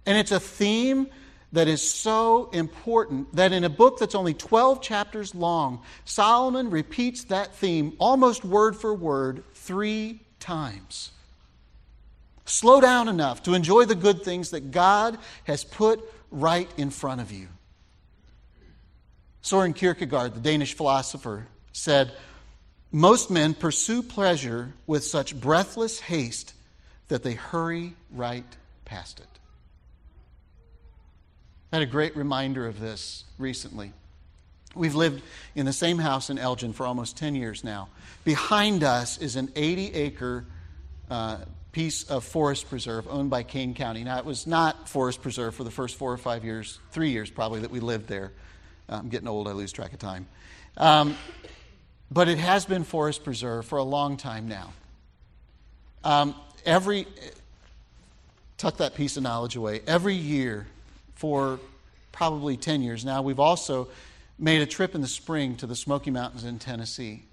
And 0.04 0.18
it's 0.18 0.32
a 0.32 0.40
theme 0.40 1.08
that 1.52 1.68
is 1.68 1.88
so 1.88 2.50
important 2.52 3.34
that 3.34 3.52
in 3.52 3.64
a 3.64 3.70
book 3.70 3.98
that's 3.98 4.14
only 4.14 4.34
12 4.34 4.82
chapters 4.82 5.34
long, 5.34 5.82
Solomon 6.04 6.70
repeats 6.70 7.24
that 7.24 7.54
theme 7.54 7.94
almost 7.98 8.44
word 8.44 8.76
for 8.76 8.94
word 8.94 9.42
three 9.54 10.20
times. 10.40 11.10
Slow 12.44 12.80
down 12.80 13.08
enough 13.08 13.42
to 13.44 13.54
enjoy 13.54 13.84
the 13.84 13.94
good 13.94 14.22
things 14.22 14.50
that 14.50 14.70
God 14.70 15.18
has 15.44 15.64
put 15.64 16.00
right 16.30 16.70
in 16.76 16.90
front 16.90 17.20
of 17.20 17.32
you. 17.32 17.48
Soren 19.40 19.72
Kierkegaard, 19.72 20.34
the 20.34 20.40
Danish 20.40 20.74
philosopher, 20.74 21.46
said, 21.72 22.12
Most 22.92 23.30
men 23.30 23.54
pursue 23.54 24.02
pleasure 24.02 24.74
with 24.86 25.04
such 25.04 25.38
breathless 25.38 26.00
haste 26.00 26.52
that 27.08 27.22
they 27.22 27.34
hurry 27.34 27.94
right 28.10 28.44
past 28.84 29.20
it. 29.20 29.37
I 31.70 31.76
had 31.76 31.82
a 31.82 31.90
great 31.90 32.16
reminder 32.16 32.66
of 32.66 32.80
this 32.80 33.24
recently. 33.36 33.92
We've 34.74 34.94
lived 34.94 35.22
in 35.54 35.66
the 35.66 35.72
same 35.72 35.98
house 35.98 36.30
in 36.30 36.38
Elgin 36.38 36.72
for 36.72 36.86
almost 36.86 37.18
10 37.18 37.34
years 37.34 37.62
now. 37.62 37.88
Behind 38.24 38.82
us 38.82 39.18
is 39.18 39.36
an 39.36 39.52
80 39.54 39.92
acre 39.92 40.46
uh, 41.10 41.38
piece 41.72 42.04
of 42.04 42.24
forest 42.24 42.70
preserve 42.70 43.06
owned 43.08 43.28
by 43.28 43.42
Kane 43.42 43.74
County. 43.74 44.02
Now, 44.02 44.18
it 44.18 44.24
was 44.24 44.46
not 44.46 44.88
forest 44.88 45.20
preserve 45.20 45.54
for 45.54 45.64
the 45.64 45.70
first 45.70 45.96
four 45.96 46.10
or 46.10 46.16
five 46.16 46.42
years, 46.42 46.78
three 46.90 47.10
years 47.10 47.28
probably, 47.28 47.60
that 47.60 47.70
we 47.70 47.80
lived 47.80 48.08
there. 48.08 48.32
I'm 48.88 49.10
getting 49.10 49.28
old, 49.28 49.46
I 49.46 49.52
lose 49.52 49.70
track 49.70 49.92
of 49.92 49.98
time. 49.98 50.26
Um, 50.78 51.16
but 52.10 52.28
it 52.28 52.38
has 52.38 52.64
been 52.64 52.84
forest 52.84 53.24
preserve 53.24 53.66
for 53.66 53.76
a 53.76 53.82
long 53.82 54.16
time 54.16 54.48
now. 54.48 54.72
Um, 56.02 56.34
every, 56.64 57.06
tuck 58.56 58.78
that 58.78 58.94
piece 58.94 59.18
of 59.18 59.22
knowledge 59.22 59.56
away, 59.56 59.82
every 59.86 60.14
year 60.14 60.66
for 61.18 61.58
probably 62.12 62.56
10 62.56 62.80
years 62.80 63.04
now, 63.04 63.22
we've 63.22 63.40
also 63.40 63.88
made 64.38 64.62
a 64.62 64.66
trip 64.66 64.94
in 64.94 65.00
the 65.00 65.08
spring 65.08 65.56
to 65.56 65.66
the 65.66 65.74
Smoky 65.74 66.12
Mountains 66.12 66.44
in 66.44 66.60
Tennessee 66.60 67.24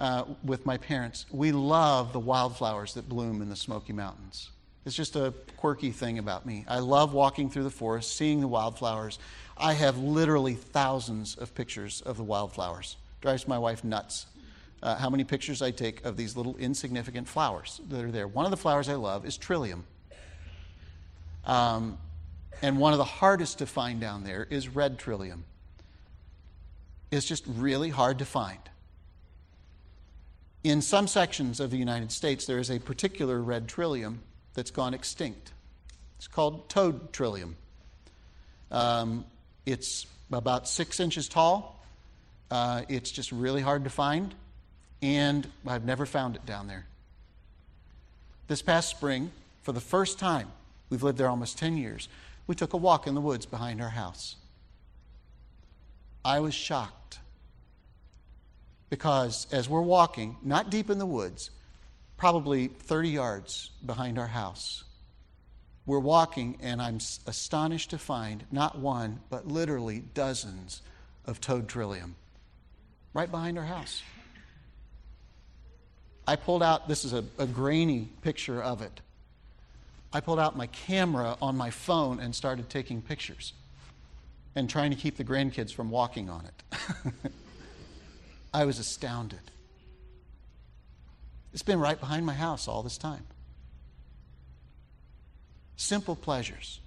uh, 0.00 0.24
with 0.44 0.66
my 0.66 0.78
parents. 0.78 1.24
We 1.30 1.52
love 1.52 2.12
the 2.12 2.18
wildflowers 2.18 2.94
that 2.94 3.08
bloom 3.08 3.40
in 3.40 3.48
the 3.48 3.56
Smoky 3.56 3.92
Mountains. 3.92 4.50
It's 4.84 4.96
just 4.96 5.14
a 5.14 5.32
quirky 5.58 5.92
thing 5.92 6.18
about 6.18 6.44
me. 6.44 6.64
I 6.66 6.80
love 6.80 7.14
walking 7.14 7.50
through 7.50 7.62
the 7.62 7.70
forest, 7.70 8.16
seeing 8.16 8.40
the 8.40 8.48
wildflowers. 8.48 9.20
I 9.56 9.74
have 9.74 9.96
literally 9.98 10.54
thousands 10.54 11.36
of 11.36 11.54
pictures 11.54 12.00
of 12.00 12.16
the 12.16 12.24
wildflowers. 12.24 12.96
Drives 13.20 13.46
my 13.46 13.58
wife 13.58 13.84
nuts. 13.84 14.26
Uh, 14.82 14.96
how 14.96 15.08
many 15.08 15.22
pictures 15.22 15.62
I 15.62 15.70
take 15.70 16.04
of 16.04 16.16
these 16.16 16.36
little 16.36 16.56
insignificant 16.56 17.28
flowers 17.28 17.80
that 17.88 18.04
are 18.04 18.10
there. 18.10 18.26
One 18.26 18.44
of 18.44 18.50
the 18.50 18.56
flowers 18.56 18.88
I 18.88 18.94
love 18.94 19.24
is 19.24 19.36
trillium. 19.36 19.84
Um, 21.44 21.98
and 22.60 22.78
one 22.78 22.92
of 22.92 22.98
the 22.98 23.04
hardest 23.04 23.58
to 23.58 23.66
find 23.66 24.00
down 24.00 24.24
there 24.24 24.46
is 24.50 24.68
red 24.68 24.98
trillium. 24.98 25.44
It's 27.10 27.26
just 27.26 27.44
really 27.46 27.90
hard 27.90 28.18
to 28.18 28.24
find. 28.24 28.58
In 30.64 30.80
some 30.80 31.08
sections 31.08 31.60
of 31.60 31.70
the 31.70 31.76
United 31.76 32.12
States, 32.12 32.46
there 32.46 32.58
is 32.58 32.70
a 32.70 32.78
particular 32.78 33.40
red 33.40 33.68
trillium 33.68 34.20
that's 34.54 34.70
gone 34.70 34.94
extinct. 34.94 35.52
It's 36.18 36.28
called 36.28 36.68
toad 36.68 37.12
trillium. 37.12 37.56
Um, 38.70 39.24
it's 39.66 40.06
about 40.30 40.68
six 40.68 41.00
inches 41.00 41.28
tall. 41.28 41.84
Uh, 42.50 42.82
it's 42.88 43.10
just 43.10 43.32
really 43.32 43.60
hard 43.60 43.84
to 43.84 43.90
find, 43.90 44.34
and 45.00 45.48
I've 45.66 45.84
never 45.84 46.06
found 46.06 46.36
it 46.36 46.46
down 46.46 46.68
there. 46.68 46.86
This 48.46 48.62
past 48.62 48.90
spring, 48.90 49.30
for 49.62 49.72
the 49.72 49.80
first 49.80 50.18
time, 50.18 50.48
we've 50.90 51.02
lived 51.02 51.18
there 51.18 51.28
almost 51.28 51.58
10 51.58 51.76
years, 51.76 52.08
we 52.46 52.54
took 52.54 52.72
a 52.72 52.76
walk 52.76 53.06
in 53.06 53.14
the 53.14 53.20
woods 53.20 53.46
behind 53.46 53.80
our 53.80 53.90
house. 53.90 54.36
I 56.24 56.40
was 56.40 56.54
shocked 56.54 57.18
because 58.90 59.46
as 59.50 59.68
we're 59.68 59.80
walking, 59.80 60.36
not 60.42 60.70
deep 60.70 60.90
in 60.90 60.98
the 60.98 61.06
woods, 61.06 61.50
probably 62.16 62.68
30 62.68 63.08
yards 63.08 63.70
behind 63.84 64.18
our 64.18 64.26
house, 64.26 64.84
we're 65.86 65.98
walking, 65.98 66.58
and 66.62 66.80
I'm 66.80 66.98
astonished 67.26 67.90
to 67.90 67.98
find 67.98 68.44
not 68.52 68.78
one, 68.78 69.20
but 69.30 69.48
literally 69.48 70.04
dozens 70.14 70.82
of 71.26 71.40
toad 71.40 71.68
trillium 71.68 72.14
right 73.14 73.30
behind 73.30 73.58
our 73.58 73.64
house. 73.64 74.02
I 76.26 76.36
pulled 76.36 76.62
out, 76.62 76.88
this 76.88 77.04
is 77.04 77.12
a, 77.12 77.24
a 77.38 77.46
grainy 77.46 78.08
picture 78.22 78.62
of 78.62 78.80
it. 78.80 79.00
I 80.12 80.20
pulled 80.20 80.38
out 80.38 80.56
my 80.56 80.66
camera 80.66 81.36
on 81.40 81.56
my 81.56 81.70
phone 81.70 82.20
and 82.20 82.34
started 82.34 82.68
taking 82.68 83.00
pictures 83.00 83.54
and 84.54 84.68
trying 84.68 84.90
to 84.90 84.96
keep 84.96 85.16
the 85.16 85.24
grandkids 85.24 85.72
from 85.72 85.90
walking 85.90 86.28
on 86.28 86.44
it. 86.44 87.12
I 88.54 88.64
was 88.66 88.78
astounded. 88.78 89.40
It's 91.54 91.62
been 91.62 91.80
right 91.80 91.98
behind 91.98 92.26
my 92.26 92.34
house 92.34 92.68
all 92.68 92.82
this 92.82 92.98
time. 92.98 93.24
Simple 95.76 96.16
pleasures 96.16 96.80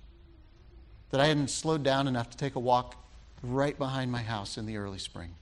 that 1.09 1.19
I 1.19 1.27
hadn't 1.27 1.49
slowed 1.49 1.83
down 1.83 2.07
enough 2.07 2.29
to 2.31 2.37
take 2.37 2.55
a 2.55 2.59
walk 2.59 2.95
right 3.41 3.77
behind 3.77 4.11
my 4.11 4.21
house 4.21 4.57
in 4.57 4.65
the 4.65 4.77
early 4.77 4.99
spring. 4.99 5.35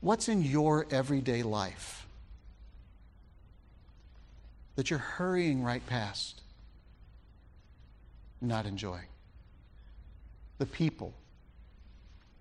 What's 0.00 0.28
in 0.28 0.42
your 0.42 0.86
everyday 0.90 1.42
life 1.42 2.06
that 4.78 4.90
you're 4.90 5.00
hurrying 5.00 5.64
right 5.64 5.84
past, 5.86 6.40
not 8.40 8.64
enjoying. 8.64 9.08
The 10.58 10.66
people, 10.66 11.12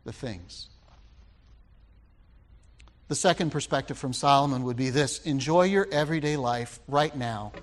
the 0.03 0.13
things. 0.13 0.67
The 3.07 3.15
second 3.15 3.51
perspective 3.51 3.97
from 3.97 4.13
Solomon 4.13 4.65
would 4.65 4.77
be 4.77 4.91
this 4.91 5.17
enjoy 5.23 5.63
your 5.63 5.87
everyday 5.91 6.37
life 6.37 6.79
right 6.87 7.15
now 7.17 7.53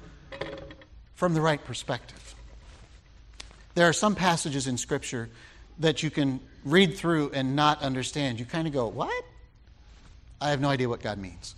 from 1.14 1.34
the 1.34 1.40
right 1.40 1.64
perspective. 1.64 2.34
There 3.76 3.88
are 3.88 3.92
some 3.92 4.16
passages 4.16 4.66
in 4.66 4.76
Scripture 4.76 5.30
that 5.78 6.02
you 6.02 6.10
can 6.10 6.40
read 6.64 6.96
through 6.96 7.30
and 7.32 7.54
not 7.54 7.80
understand. 7.80 8.40
You 8.40 8.44
kind 8.44 8.66
of 8.66 8.72
go, 8.72 8.88
What? 8.88 9.24
I 10.40 10.50
have 10.50 10.60
no 10.60 10.68
idea 10.68 10.88
what 10.88 11.00
God 11.00 11.18
means. 11.18 11.54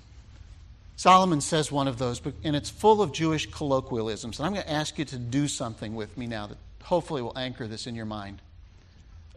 Solomon 0.96 1.42
says 1.42 1.70
one 1.70 1.88
of 1.88 1.98
those, 1.98 2.22
and 2.42 2.56
it's 2.56 2.70
full 2.70 3.02
of 3.02 3.12
Jewish 3.12 3.50
colloquialisms. 3.50 4.38
And 4.38 4.46
I'm 4.46 4.54
going 4.54 4.64
to 4.64 4.72
ask 4.72 4.98
you 4.98 5.04
to 5.06 5.18
do 5.18 5.46
something 5.46 5.94
with 5.94 6.16
me 6.16 6.26
now 6.26 6.46
that 6.46 6.56
hopefully 6.82 7.20
will 7.20 7.36
anchor 7.36 7.66
this 7.66 7.86
in 7.86 7.94
your 7.94 8.06
mind 8.06 8.40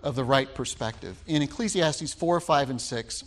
of 0.02 0.15
the 0.15 0.24
right 0.24 0.54
perspective. 0.56 1.22
In 1.28 1.41
Ecclesiastes 1.41 2.13
4, 2.13 2.39
5, 2.39 2.69
and 2.69 2.82
6, 2.82 3.24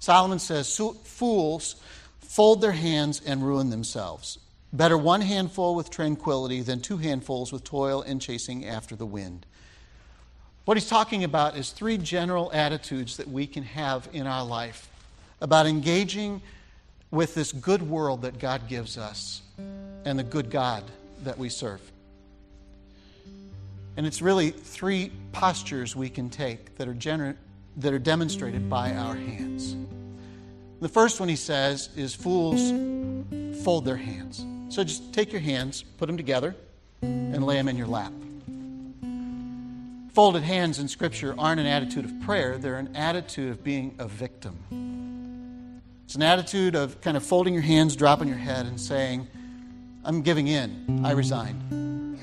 Solomon 0.00 0.38
says, 0.38 0.76
Fools 1.04 1.76
fold 2.20 2.60
their 2.60 2.72
hands 2.72 3.22
and 3.24 3.42
ruin 3.42 3.70
themselves. 3.70 4.38
Better 4.74 4.98
one 4.98 5.22
handful 5.22 5.74
with 5.74 5.88
tranquility 5.88 6.60
than 6.60 6.80
two 6.80 6.98
handfuls 6.98 7.52
with 7.52 7.64
toil 7.64 8.02
and 8.02 8.20
chasing 8.20 8.66
after 8.66 8.96
the 8.96 9.06
wind. 9.06 9.46
What 10.64 10.76
he's 10.76 10.88
talking 10.88 11.24
about 11.24 11.56
is 11.56 11.70
three 11.70 11.96
general 11.96 12.50
attitudes 12.52 13.16
that 13.16 13.28
we 13.28 13.46
can 13.46 13.62
have 13.62 14.08
in 14.12 14.26
our 14.26 14.44
life 14.44 14.88
about 15.40 15.66
engaging 15.66 16.42
with 17.14 17.34
this 17.34 17.52
good 17.52 17.80
world 17.80 18.22
that 18.22 18.38
God 18.38 18.68
gives 18.68 18.98
us 18.98 19.40
and 20.04 20.18
the 20.18 20.24
good 20.24 20.50
God 20.50 20.82
that 21.22 21.38
we 21.38 21.48
serve. 21.48 21.80
And 23.96 24.04
it's 24.04 24.20
really 24.20 24.50
three 24.50 25.12
postures 25.32 25.94
we 25.94 26.10
can 26.10 26.28
take 26.28 26.76
that 26.76 26.88
are, 26.88 26.94
gener- 26.94 27.36
that 27.76 27.92
are 27.94 28.00
demonstrated 28.00 28.68
by 28.68 28.92
our 28.94 29.14
hands. 29.14 29.76
The 30.80 30.88
first 30.88 31.20
one 31.20 31.28
he 31.28 31.36
says 31.36 31.88
is 31.96 32.14
fools 32.14 32.72
fold 33.62 33.84
their 33.84 33.96
hands. 33.96 34.44
So 34.74 34.82
just 34.82 35.12
take 35.14 35.30
your 35.30 35.40
hands, 35.40 35.84
put 35.98 36.06
them 36.06 36.16
together, 36.16 36.56
and 37.00 37.46
lay 37.46 37.54
them 37.54 37.68
in 37.68 37.76
your 37.76 37.86
lap. 37.86 38.12
Folded 40.12 40.42
hands 40.42 40.80
in 40.80 40.88
Scripture 40.88 41.34
aren't 41.38 41.60
an 41.60 41.66
attitude 41.66 42.04
of 42.04 42.20
prayer, 42.22 42.58
they're 42.58 42.78
an 42.78 42.96
attitude 42.96 43.52
of 43.52 43.62
being 43.62 43.94
a 43.98 44.08
victim. 44.08 45.13
It's 46.04 46.14
an 46.14 46.22
attitude 46.22 46.74
of 46.74 47.00
kind 47.00 47.16
of 47.16 47.24
folding 47.24 47.54
your 47.54 47.62
hands, 47.62 47.96
dropping 47.96 48.28
your 48.28 48.36
head, 48.36 48.66
and 48.66 48.80
saying, 48.80 49.26
I'm 50.04 50.22
giving 50.22 50.48
in. 50.48 51.02
I 51.04 51.12
resign. 51.12 52.18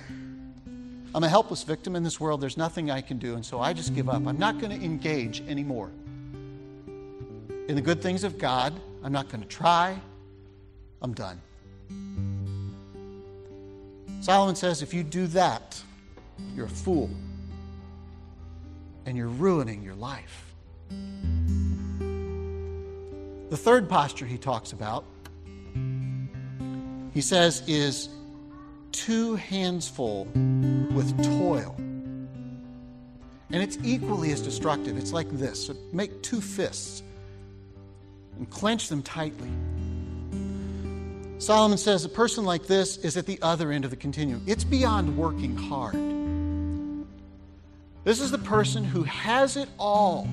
I'm 1.14 1.24
a 1.24 1.30
helpless 1.30 1.64
victim 1.64 1.96
in 1.96 2.04
this 2.04 2.20
world. 2.20 2.40
There's 2.40 2.58
nothing 2.58 2.90
I 2.90 3.02
can 3.02 3.18
do, 3.18 3.36
and 3.36 3.46
so 3.46 3.60
I 3.60 3.74
just 3.74 3.94
give 3.94 4.08
up. 4.08 4.26
I'm 4.26 4.38
not 4.38 4.60
going 4.60 4.78
to 4.78 4.86
engage 4.86 5.42
anymore. 5.48 5.90
In 7.68 7.76
the 7.76 7.82
good 7.82 8.02
things 8.02 8.24
of 8.24 8.38
God, 8.38 8.74
I'm 9.04 9.12
not 9.12 9.30
going 9.30 9.42
to 9.42 9.48
try. 9.48 10.00
I'm 11.02 11.14
done. 11.14 11.42
Solomon 14.22 14.56
says 14.56 14.82
if 14.84 14.94
you 14.94 15.04
do 15.04 15.26
that, 15.28 15.82
you're 16.56 16.68
a 16.68 16.70
fool 16.70 17.10
and 19.06 19.18
you're 19.18 19.28
ruining 19.28 19.82
your 19.84 19.96
life. 19.96 20.54
The 23.52 23.58
third 23.58 23.90
posture 23.90 24.26
he 24.26 24.38
talks 24.38 24.72
about, 24.72 25.04
he 27.14 27.20
says, 27.20 27.62
is 27.68 28.08
two 28.94 29.36
hands 29.36 29.90
full 29.90 30.24
with 30.94 31.22
toil. 31.22 31.76
And 31.78 33.62
it's 33.62 33.78
equally 33.84 34.32
as 34.32 34.40
destructive. 34.40 34.98
It's 34.98 35.12
like 35.12 35.30
this 35.32 35.66
so 35.66 35.76
make 35.92 36.24
two 36.24 36.40
fists 36.40 37.04
and 38.38 38.50
clench 38.50 38.88
them 38.88 39.04
tightly. 39.04 39.52
Solomon 41.38 41.78
says 41.78 42.06
a 42.06 42.10
person 42.10 42.46
like 42.46 42.68
this 42.68 42.96
is 43.00 43.18
at 43.18 43.26
the 43.26 43.38
other 43.42 43.74
end 43.74 43.84
of 43.84 43.92
the 43.92 43.98
continuum. 43.98 44.46
It's 44.48 44.64
beyond 44.64 45.18
working 45.18 45.58
hard. 45.58 45.96
This 48.06 48.22
is 48.22 48.32
the 48.32 48.38
person 48.38 48.86
who 48.86 49.04
has 49.04 49.58
it 49.58 49.68
all 49.78 50.26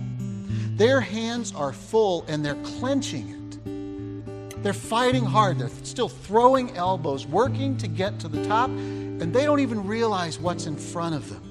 their 0.79 1.01
hands 1.01 1.53
are 1.57 1.73
full 1.73 2.25
and 2.29 2.45
they're 2.45 2.55
clenching 2.63 3.29
it. 3.31 4.63
They're 4.63 4.73
fighting 4.73 5.25
hard. 5.25 5.59
They're 5.59 5.69
still 5.83 6.09
throwing 6.09 6.77
elbows, 6.77 7.27
working 7.27 7.77
to 7.79 7.89
get 7.89 8.21
to 8.21 8.29
the 8.29 8.45
top, 8.47 8.71
and 8.71 9.33
they 9.33 9.45
don't 9.45 9.59
even 9.59 9.85
realize 9.85 10.39
what's 10.39 10.67
in 10.67 10.77
front 10.77 11.17
of 11.17 11.29
them. 11.29 11.43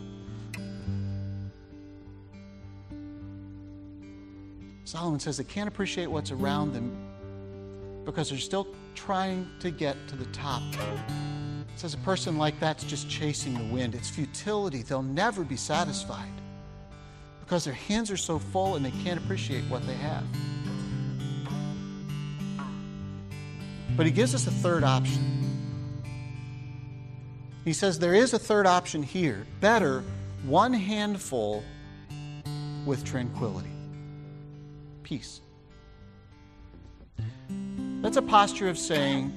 Solomon 4.85 5.19
says 5.19 5.35
they 5.35 5.43
can't 5.43 5.67
appreciate 5.67 6.07
what's 6.07 6.31
around 6.31 6.71
them 6.71 6.95
because 8.05 8.29
they're 8.29 8.39
still 8.39 8.67
trying 8.95 9.49
to 9.59 9.71
get 9.71 9.97
to 10.07 10.15
the 10.15 10.25
top. 10.27 10.63
says 11.75 11.93
a 11.93 11.97
person 11.97 12.37
like 12.37 12.57
that's 12.61 12.85
just 12.85 13.09
chasing 13.09 13.53
the 13.55 13.73
wind. 13.73 13.93
It's 13.93 14.09
futility. 14.09 14.83
They'll 14.83 15.01
never 15.01 15.43
be 15.43 15.57
satisfied 15.57 16.31
because 17.47 17.63
their 17.63 17.73
hands 17.73 18.11
are 18.11 18.17
so 18.17 18.37
full 18.37 18.75
and 18.75 18.83
they 18.83 18.91
can't 19.05 19.17
appreciate 19.17 19.63
what 19.69 19.81
they 19.87 19.93
have. 19.93 20.25
But 23.95 24.05
he 24.05 24.11
gives 24.11 24.35
us 24.35 24.45
a 24.47 24.51
third 24.51 24.83
option. 24.83 25.23
He 27.63 27.71
says 27.71 27.99
there 27.99 28.13
is 28.13 28.33
a 28.33 28.39
third 28.39 28.67
option 28.67 29.01
here. 29.01 29.47
Better 29.61 30.03
one 30.43 30.73
handful 30.73 31.63
with 32.85 33.05
tranquility, 33.05 33.71
peace. 35.03 35.39
That's 38.01 38.17
a 38.17 38.21
posture 38.21 38.67
of 38.67 38.77
saying, 38.77 39.31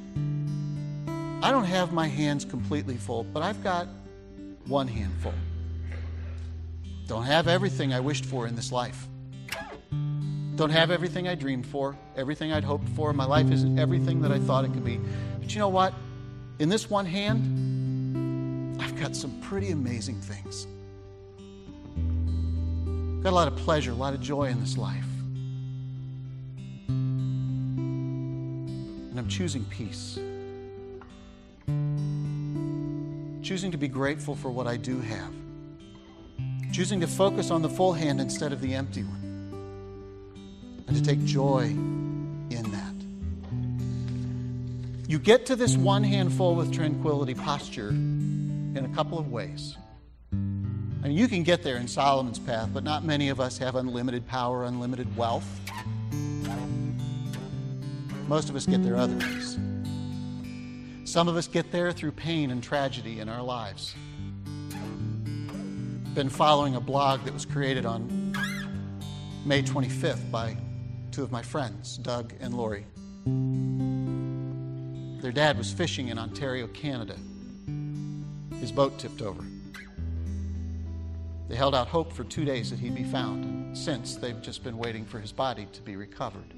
I 1.45 1.53
don't 1.53 1.65
have 1.65 1.93
my 1.93 2.09
hands 2.09 2.45
completely 2.45 2.97
full, 2.97 3.23
but 3.23 3.45
I've 3.45 3.63
got 3.63 3.87
one 4.67 4.89
handful. 4.89 5.33
Don't 7.11 7.25
have 7.25 7.49
everything 7.49 7.93
I 7.93 7.99
wished 7.99 8.25
for 8.25 8.47
in 8.47 8.55
this 8.55 8.71
life. 8.71 9.09
Don't 10.55 10.71
have 10.71 10.93
everything 10.93 11.27
I 11.27 11.35
dreamed 11.35 11.67
for, 11.67 11.99
everything 12.15 12.53
I'd 12.53 12.63
hoped 12.63 12.89
for. 12.91 13.13
My 13.13 13.25
life 13.25 13.51
isn't 13.51 13.81
everything 13.81 14.23
that 14.23 14.31
I 14.31 14.39
thought 14.39 14.65
it 14.65 14.73
could 14.73 14.85
be. 14.85 15.01
But 15.41 15.53
you 15.53 15.59
know 15.59 15.71
what? 15.71 15.93
In 16.61 16.69
this 16.69 16.89
one 16.89 17.05
hand, 17.05 18.81
I've 18.81 18.95
got 19.01 19.17
some 19.17 19.41
pretty 19.41 19.73
amazing 19.73 20.21
things. 20.21 20.69
Got 23.25 23.31
a 23.31 23.35
lot 23.35 23.49
of 23.49 23.57
pleasure, 23.57 23.91
a 23.91 23.95
lot 23.95 24.15
of 24.15 24.21
joy 24.21 24.45
in 24.45 24.61
this 24.61 24.79
life. 24.79 25.09
And 26.87 29.19
I'm 29.19 29.27
choosing 29.27 29.65
peace. 29.65 30.15
Choosing 33.43 33.73
to 33.73 33.79
be 33.79 33.89
grateful 33.89 34.37
for 34.37 34.53
what 34.53 34.69
I 34.69 34.77
do 34.77 35.01
have 35.01 35.40
choosing 36.81 37.01
to 37.01 37.07
focus 37.07 37.51
on 37.51 37.61
the 37.61 37.69
full 37.69 37.93
hand 37.93 38.23
instead 38.23 38.55
of 38.55 38.63
the 38.63 38.73
empty 38.73 39.03
one, 39.03 40.85
and 40.89 40.97
to 40.97 41.03
take 41.03 41.23
joy 41.27 41.65
in 41.65 42.63
that. 42.73 42.95
You 45.07 45.19
get 45.19 45.45
to 45.45 45.57
this 45.57 45.77
one 45.77 46.03
handful 46.03 46.55
with 46.55 46.73
tranquility 46.73 47.35
posture 47.35 47.91
in 47.91 48.89
a 48.91 48.97
couple 48.97 49.19
of 49.19 49.31
ways. 49.31 49.77
I 50.33 50.37
mean, 50.37 51.19
you 51.19 51.29
can 51.29 51.43
get 51.43 51.63
there 51.63 51.77
in 51.77 51.87
Solomon's 51.87 52.39
path, 52.39 52.71
but 52.73 52.83
not 52.83 53.05
many 53.05 53.29
of 53.29 53.41
us 53.41 53.59
have 53.59 53.77
unlimited 53.77 54.27
power, 54.27 54.65
unlimited 54.65 55.15
wealth. 55.19 55.61
Most 58.27 58.49
of 58.49 58.57
us 58.57 58.65
get 58.65 58.83
there 58.83 58.97
other 58.97 59.19
ways. 59.19 59.59
Some 61.05 61.29
of 61.29 61.37
us 61.37 61.47
get 61.47 61.73
there 61.73 61.93
through 61.93 62.13
pain 62.13 62.51
and 62.51 62.63
tragedy 62.63 63.21
in 63.21 63.29
our 63.29 63.43
lives 63.43 63.95
been 66.15 66.29
following 66.29 66.75
a 66.75 66.81
blog 66.81 67.25
that 67.25 67.33
was 67.33 67.47
created 67.47 67.87
on 67.87 68.35
May 69.45 69.63
25th 69.63 70.29
by 70.31 70.57
two 71.13 71.23
of 71.23 71.31
my 71.31 71.41
friends, 71.41 71.99
Doug 71.99 72.33
and 72.41 72.53
Lori. 72.53 72.85
Their 75.23 75.31
dad 75.31 75.57
was 75.57 75.73
fishing 75.73 76.09
in 76.09 76.19
Ontario, 76.19 76.67
Canada. 76.69 77.15
His 78.59 78.73
boat 78.73 78.99
tipped 78.99 79.23
over. 79.23 79.45
They 81.49 81.55
held 81.55 81.77
out 81.77 81.87
hope 81.87 82.13
for 82.13 82.25
two 82.25 82.45
days 82.45 82.71
that 82.71 82.81
he'd 82.81 82.97
be 82.97 83.05
found, 83.05 83.45
and 83.45 83.79
since 83.79 84.17
they've 84.17 84.43
just 84.43 84.65
been 84.65 84.79
waiting 84.79 85.05
for 85.05 85.21
his 85.21 85.31
body 85.31 85.69
to 85.73 85.81
be 85.81 85.95
recovered. 85.95 86.55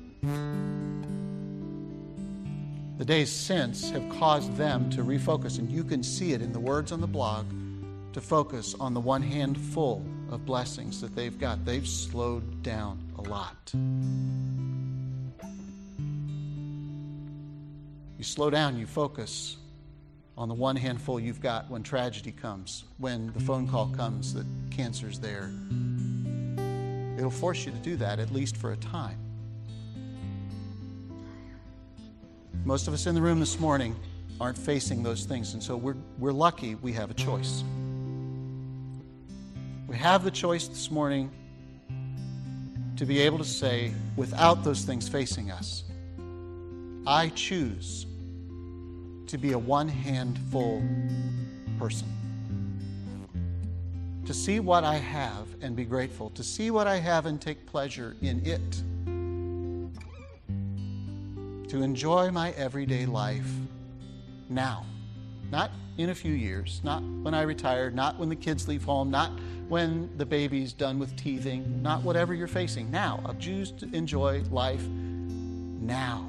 The 2.97 3.05
days 3.05 3.31
since 3.31 3.91
have 3.91 4.09
caused 4.19 4.57
them 4.57 4.89
to 4.91 5.03
refocus, 5.03 5.59
and 5.59 5.71
you 5.71 5.85
can 5.85 6.03
see 6.03 6.33
it 6.33 6.41
in 6.41 6.53
the 6.53 6.61
words 6.61 6.91
on 6.91 7.03
the 7.03 7.07
blog 7.07 7.47
to 8.13 8.21
focus 8.21 8.75
on 8.79 8.95
the 8.95 9.01
one 9.01 9.23
handful 9.23 10.05
of 10.31 10.45
blessings 10.45 11.01
that 11.01 11.15
they've 11.15 11.39
got. 11.39 11.65
They've 11.65 11.87
slowed 11.87 12.63
down 12.63 12.99
a 13.19 13.23
lot. 13.23 13.73
You 18.19 18.25
slow 18.25 18.51
down, 18.51 18.79
you 18.79 18.87
focus 18.87 19.57
on 20.37 20.49
the 20.49 20.55
one 20.55 20.77
handful 20.77 21.19
you've 21.19 21.41
got 21.41 21.69
when 21.71 21.83
tragedy 21.83 22.33
comes, 22.33 22.85
when 22.99 23.33
the 23.33 23.41
phone 23.41 23.69
call 23.69 23.89
comes 23.89 24.33
that 24.35 24.47
cancer's 24.71 25.19
there. 25.19 25.51
It'll 27.19 27.31
force 27.31 27.67
you 27.67 27.73
to 27.73 27.79
do 27.79 27.97
that, 27.97 28.19
at 28.19 28.31
least 28.31 28.57
for 28.57 28.73
a 28.73 28.77
time. 28.77 29.19
Most 32.65 32.87
of 32.89 32.95
us 32.95 33.07
in 33.07 33.15
the 33.15 33.23
room 33.23 33.41
this 33.41 33.59
morning 33.59 33.97
aren't 34.41 34.57
facing 34.57 35.03
those 35.03 35.25
things, 35.25 35.55
and 35.55 35.63
so 35.63 35.77
we're, 35.77 35.97
we're 36.19 36.33
lucky 36.33 36.77
we 36.77 36.93
have 36.93 37.11
a 37.11 37.15
choice. 37.15 37.65
We 39.93 39.99
have 39.99 40.25
the 40.25 40.31
choice 40.31 40.69
this 40.69 40.91
morning 40.91 41.31
to 42.97 43.05
be 43.05 43.19
able 43.21 43.37
to 43.37 43.45
say, 43.45 43.93
without 44.17 44.65
those 44.65 44.85
things 44.87 45.07
facing 45.07 45.51
us, 45.51 45.85
I 47.07 47.29
choose 47.35 48.07
to 49.27 49.37
be 49.37 49.53
a 49.53 49.59
one 49.59 49.89
handful 49.89 50.83
person. 51.79 52.09
To 54.25 54.33
see 54.33 54.61
what 54.61 54.83
I 54.83 54.95
have 54.95 55.47
and 55.61 55.77
be 55.77 55.85
grateful, 55.85 56.31
to 56.31 56.43
see 56.43 56.71
what 56.71 56.87
I 56.87 56.97
have 56.97 57.27
and 57.27 57.39
take 57.39 57.67
pleasure 57.67 58.17
in 58.23 58.41
it. 58.47 58.83
To 61.69 61.83
enjoy 61.83 62.31
my 62.31 62.53
everyday 62.53 63.05
life 63.05 63.51
now, 64.49 64.87
not 65.51 65.71
in 65.99 66.11
a 66.11 66.15
few 66.15 66.33
years, 66.33 66.81
not 66.83 67.03
when 67.03 67.35
I 67.35 67.43
retire, 67.43 67.91
not 67.91 68.19
when 68.19 68.29
the 68.29 68.37
kids 68.37 68.67
leave 68.67 68.85
home, 68.85 69.11
not 69.11 69.31
when 69.69 70.11
the 70.17 70.27
baby's 70.27 70.73
done 70.73 70.99
with 70.99 71.15
teething, 71.17 71.83
not 71.83 72.03
whatever 72.03 72.35
you're 72.35 72.49
facing. 72.49 72.91
Now, 72.91 73.21
I'll 73.27 73.35
choose 73.35 73.73
to 73.73 73.89
enjoy 73.95 74.43
life 74.51 74.87
now. 74.87 76.29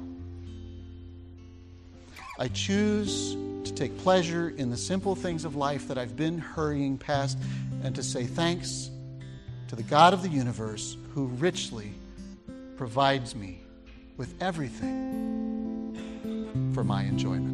I 2.38 2.48
choose 2.48 3.36
to 3.64 3.72
take 3.72 3.96
pleasure 3.98 4.52
in 4.56 4.70
the 4.70 4.76
simple 4.76 5.14
things 5.14 5.44
of 5.44 5.56
life 5.56 5.88
that 5.88 5.96
I've 5.98 6.16
been 6.16 6.38
hurrying 6.38 6.98
past 6.98 7.38
and 7.82 7.94
to 7.94 8.02
say 8.02 8.24
thanks 8.24 8.90
to 9.68 9.76
the 9.76 9.82
God 9.82 10.12
of 10.12 10.22
the 10.22 10.28
universe 10.28 10.96
who 11.14 11.26
richly 11.26 11.92
provides 12.76 13.34
me 13.34 13.60
with 14.16 14.34
everything 14.42 15.92
for 16.74 16.84
my 16.84 17.04
enjoyment. 17.04 17.53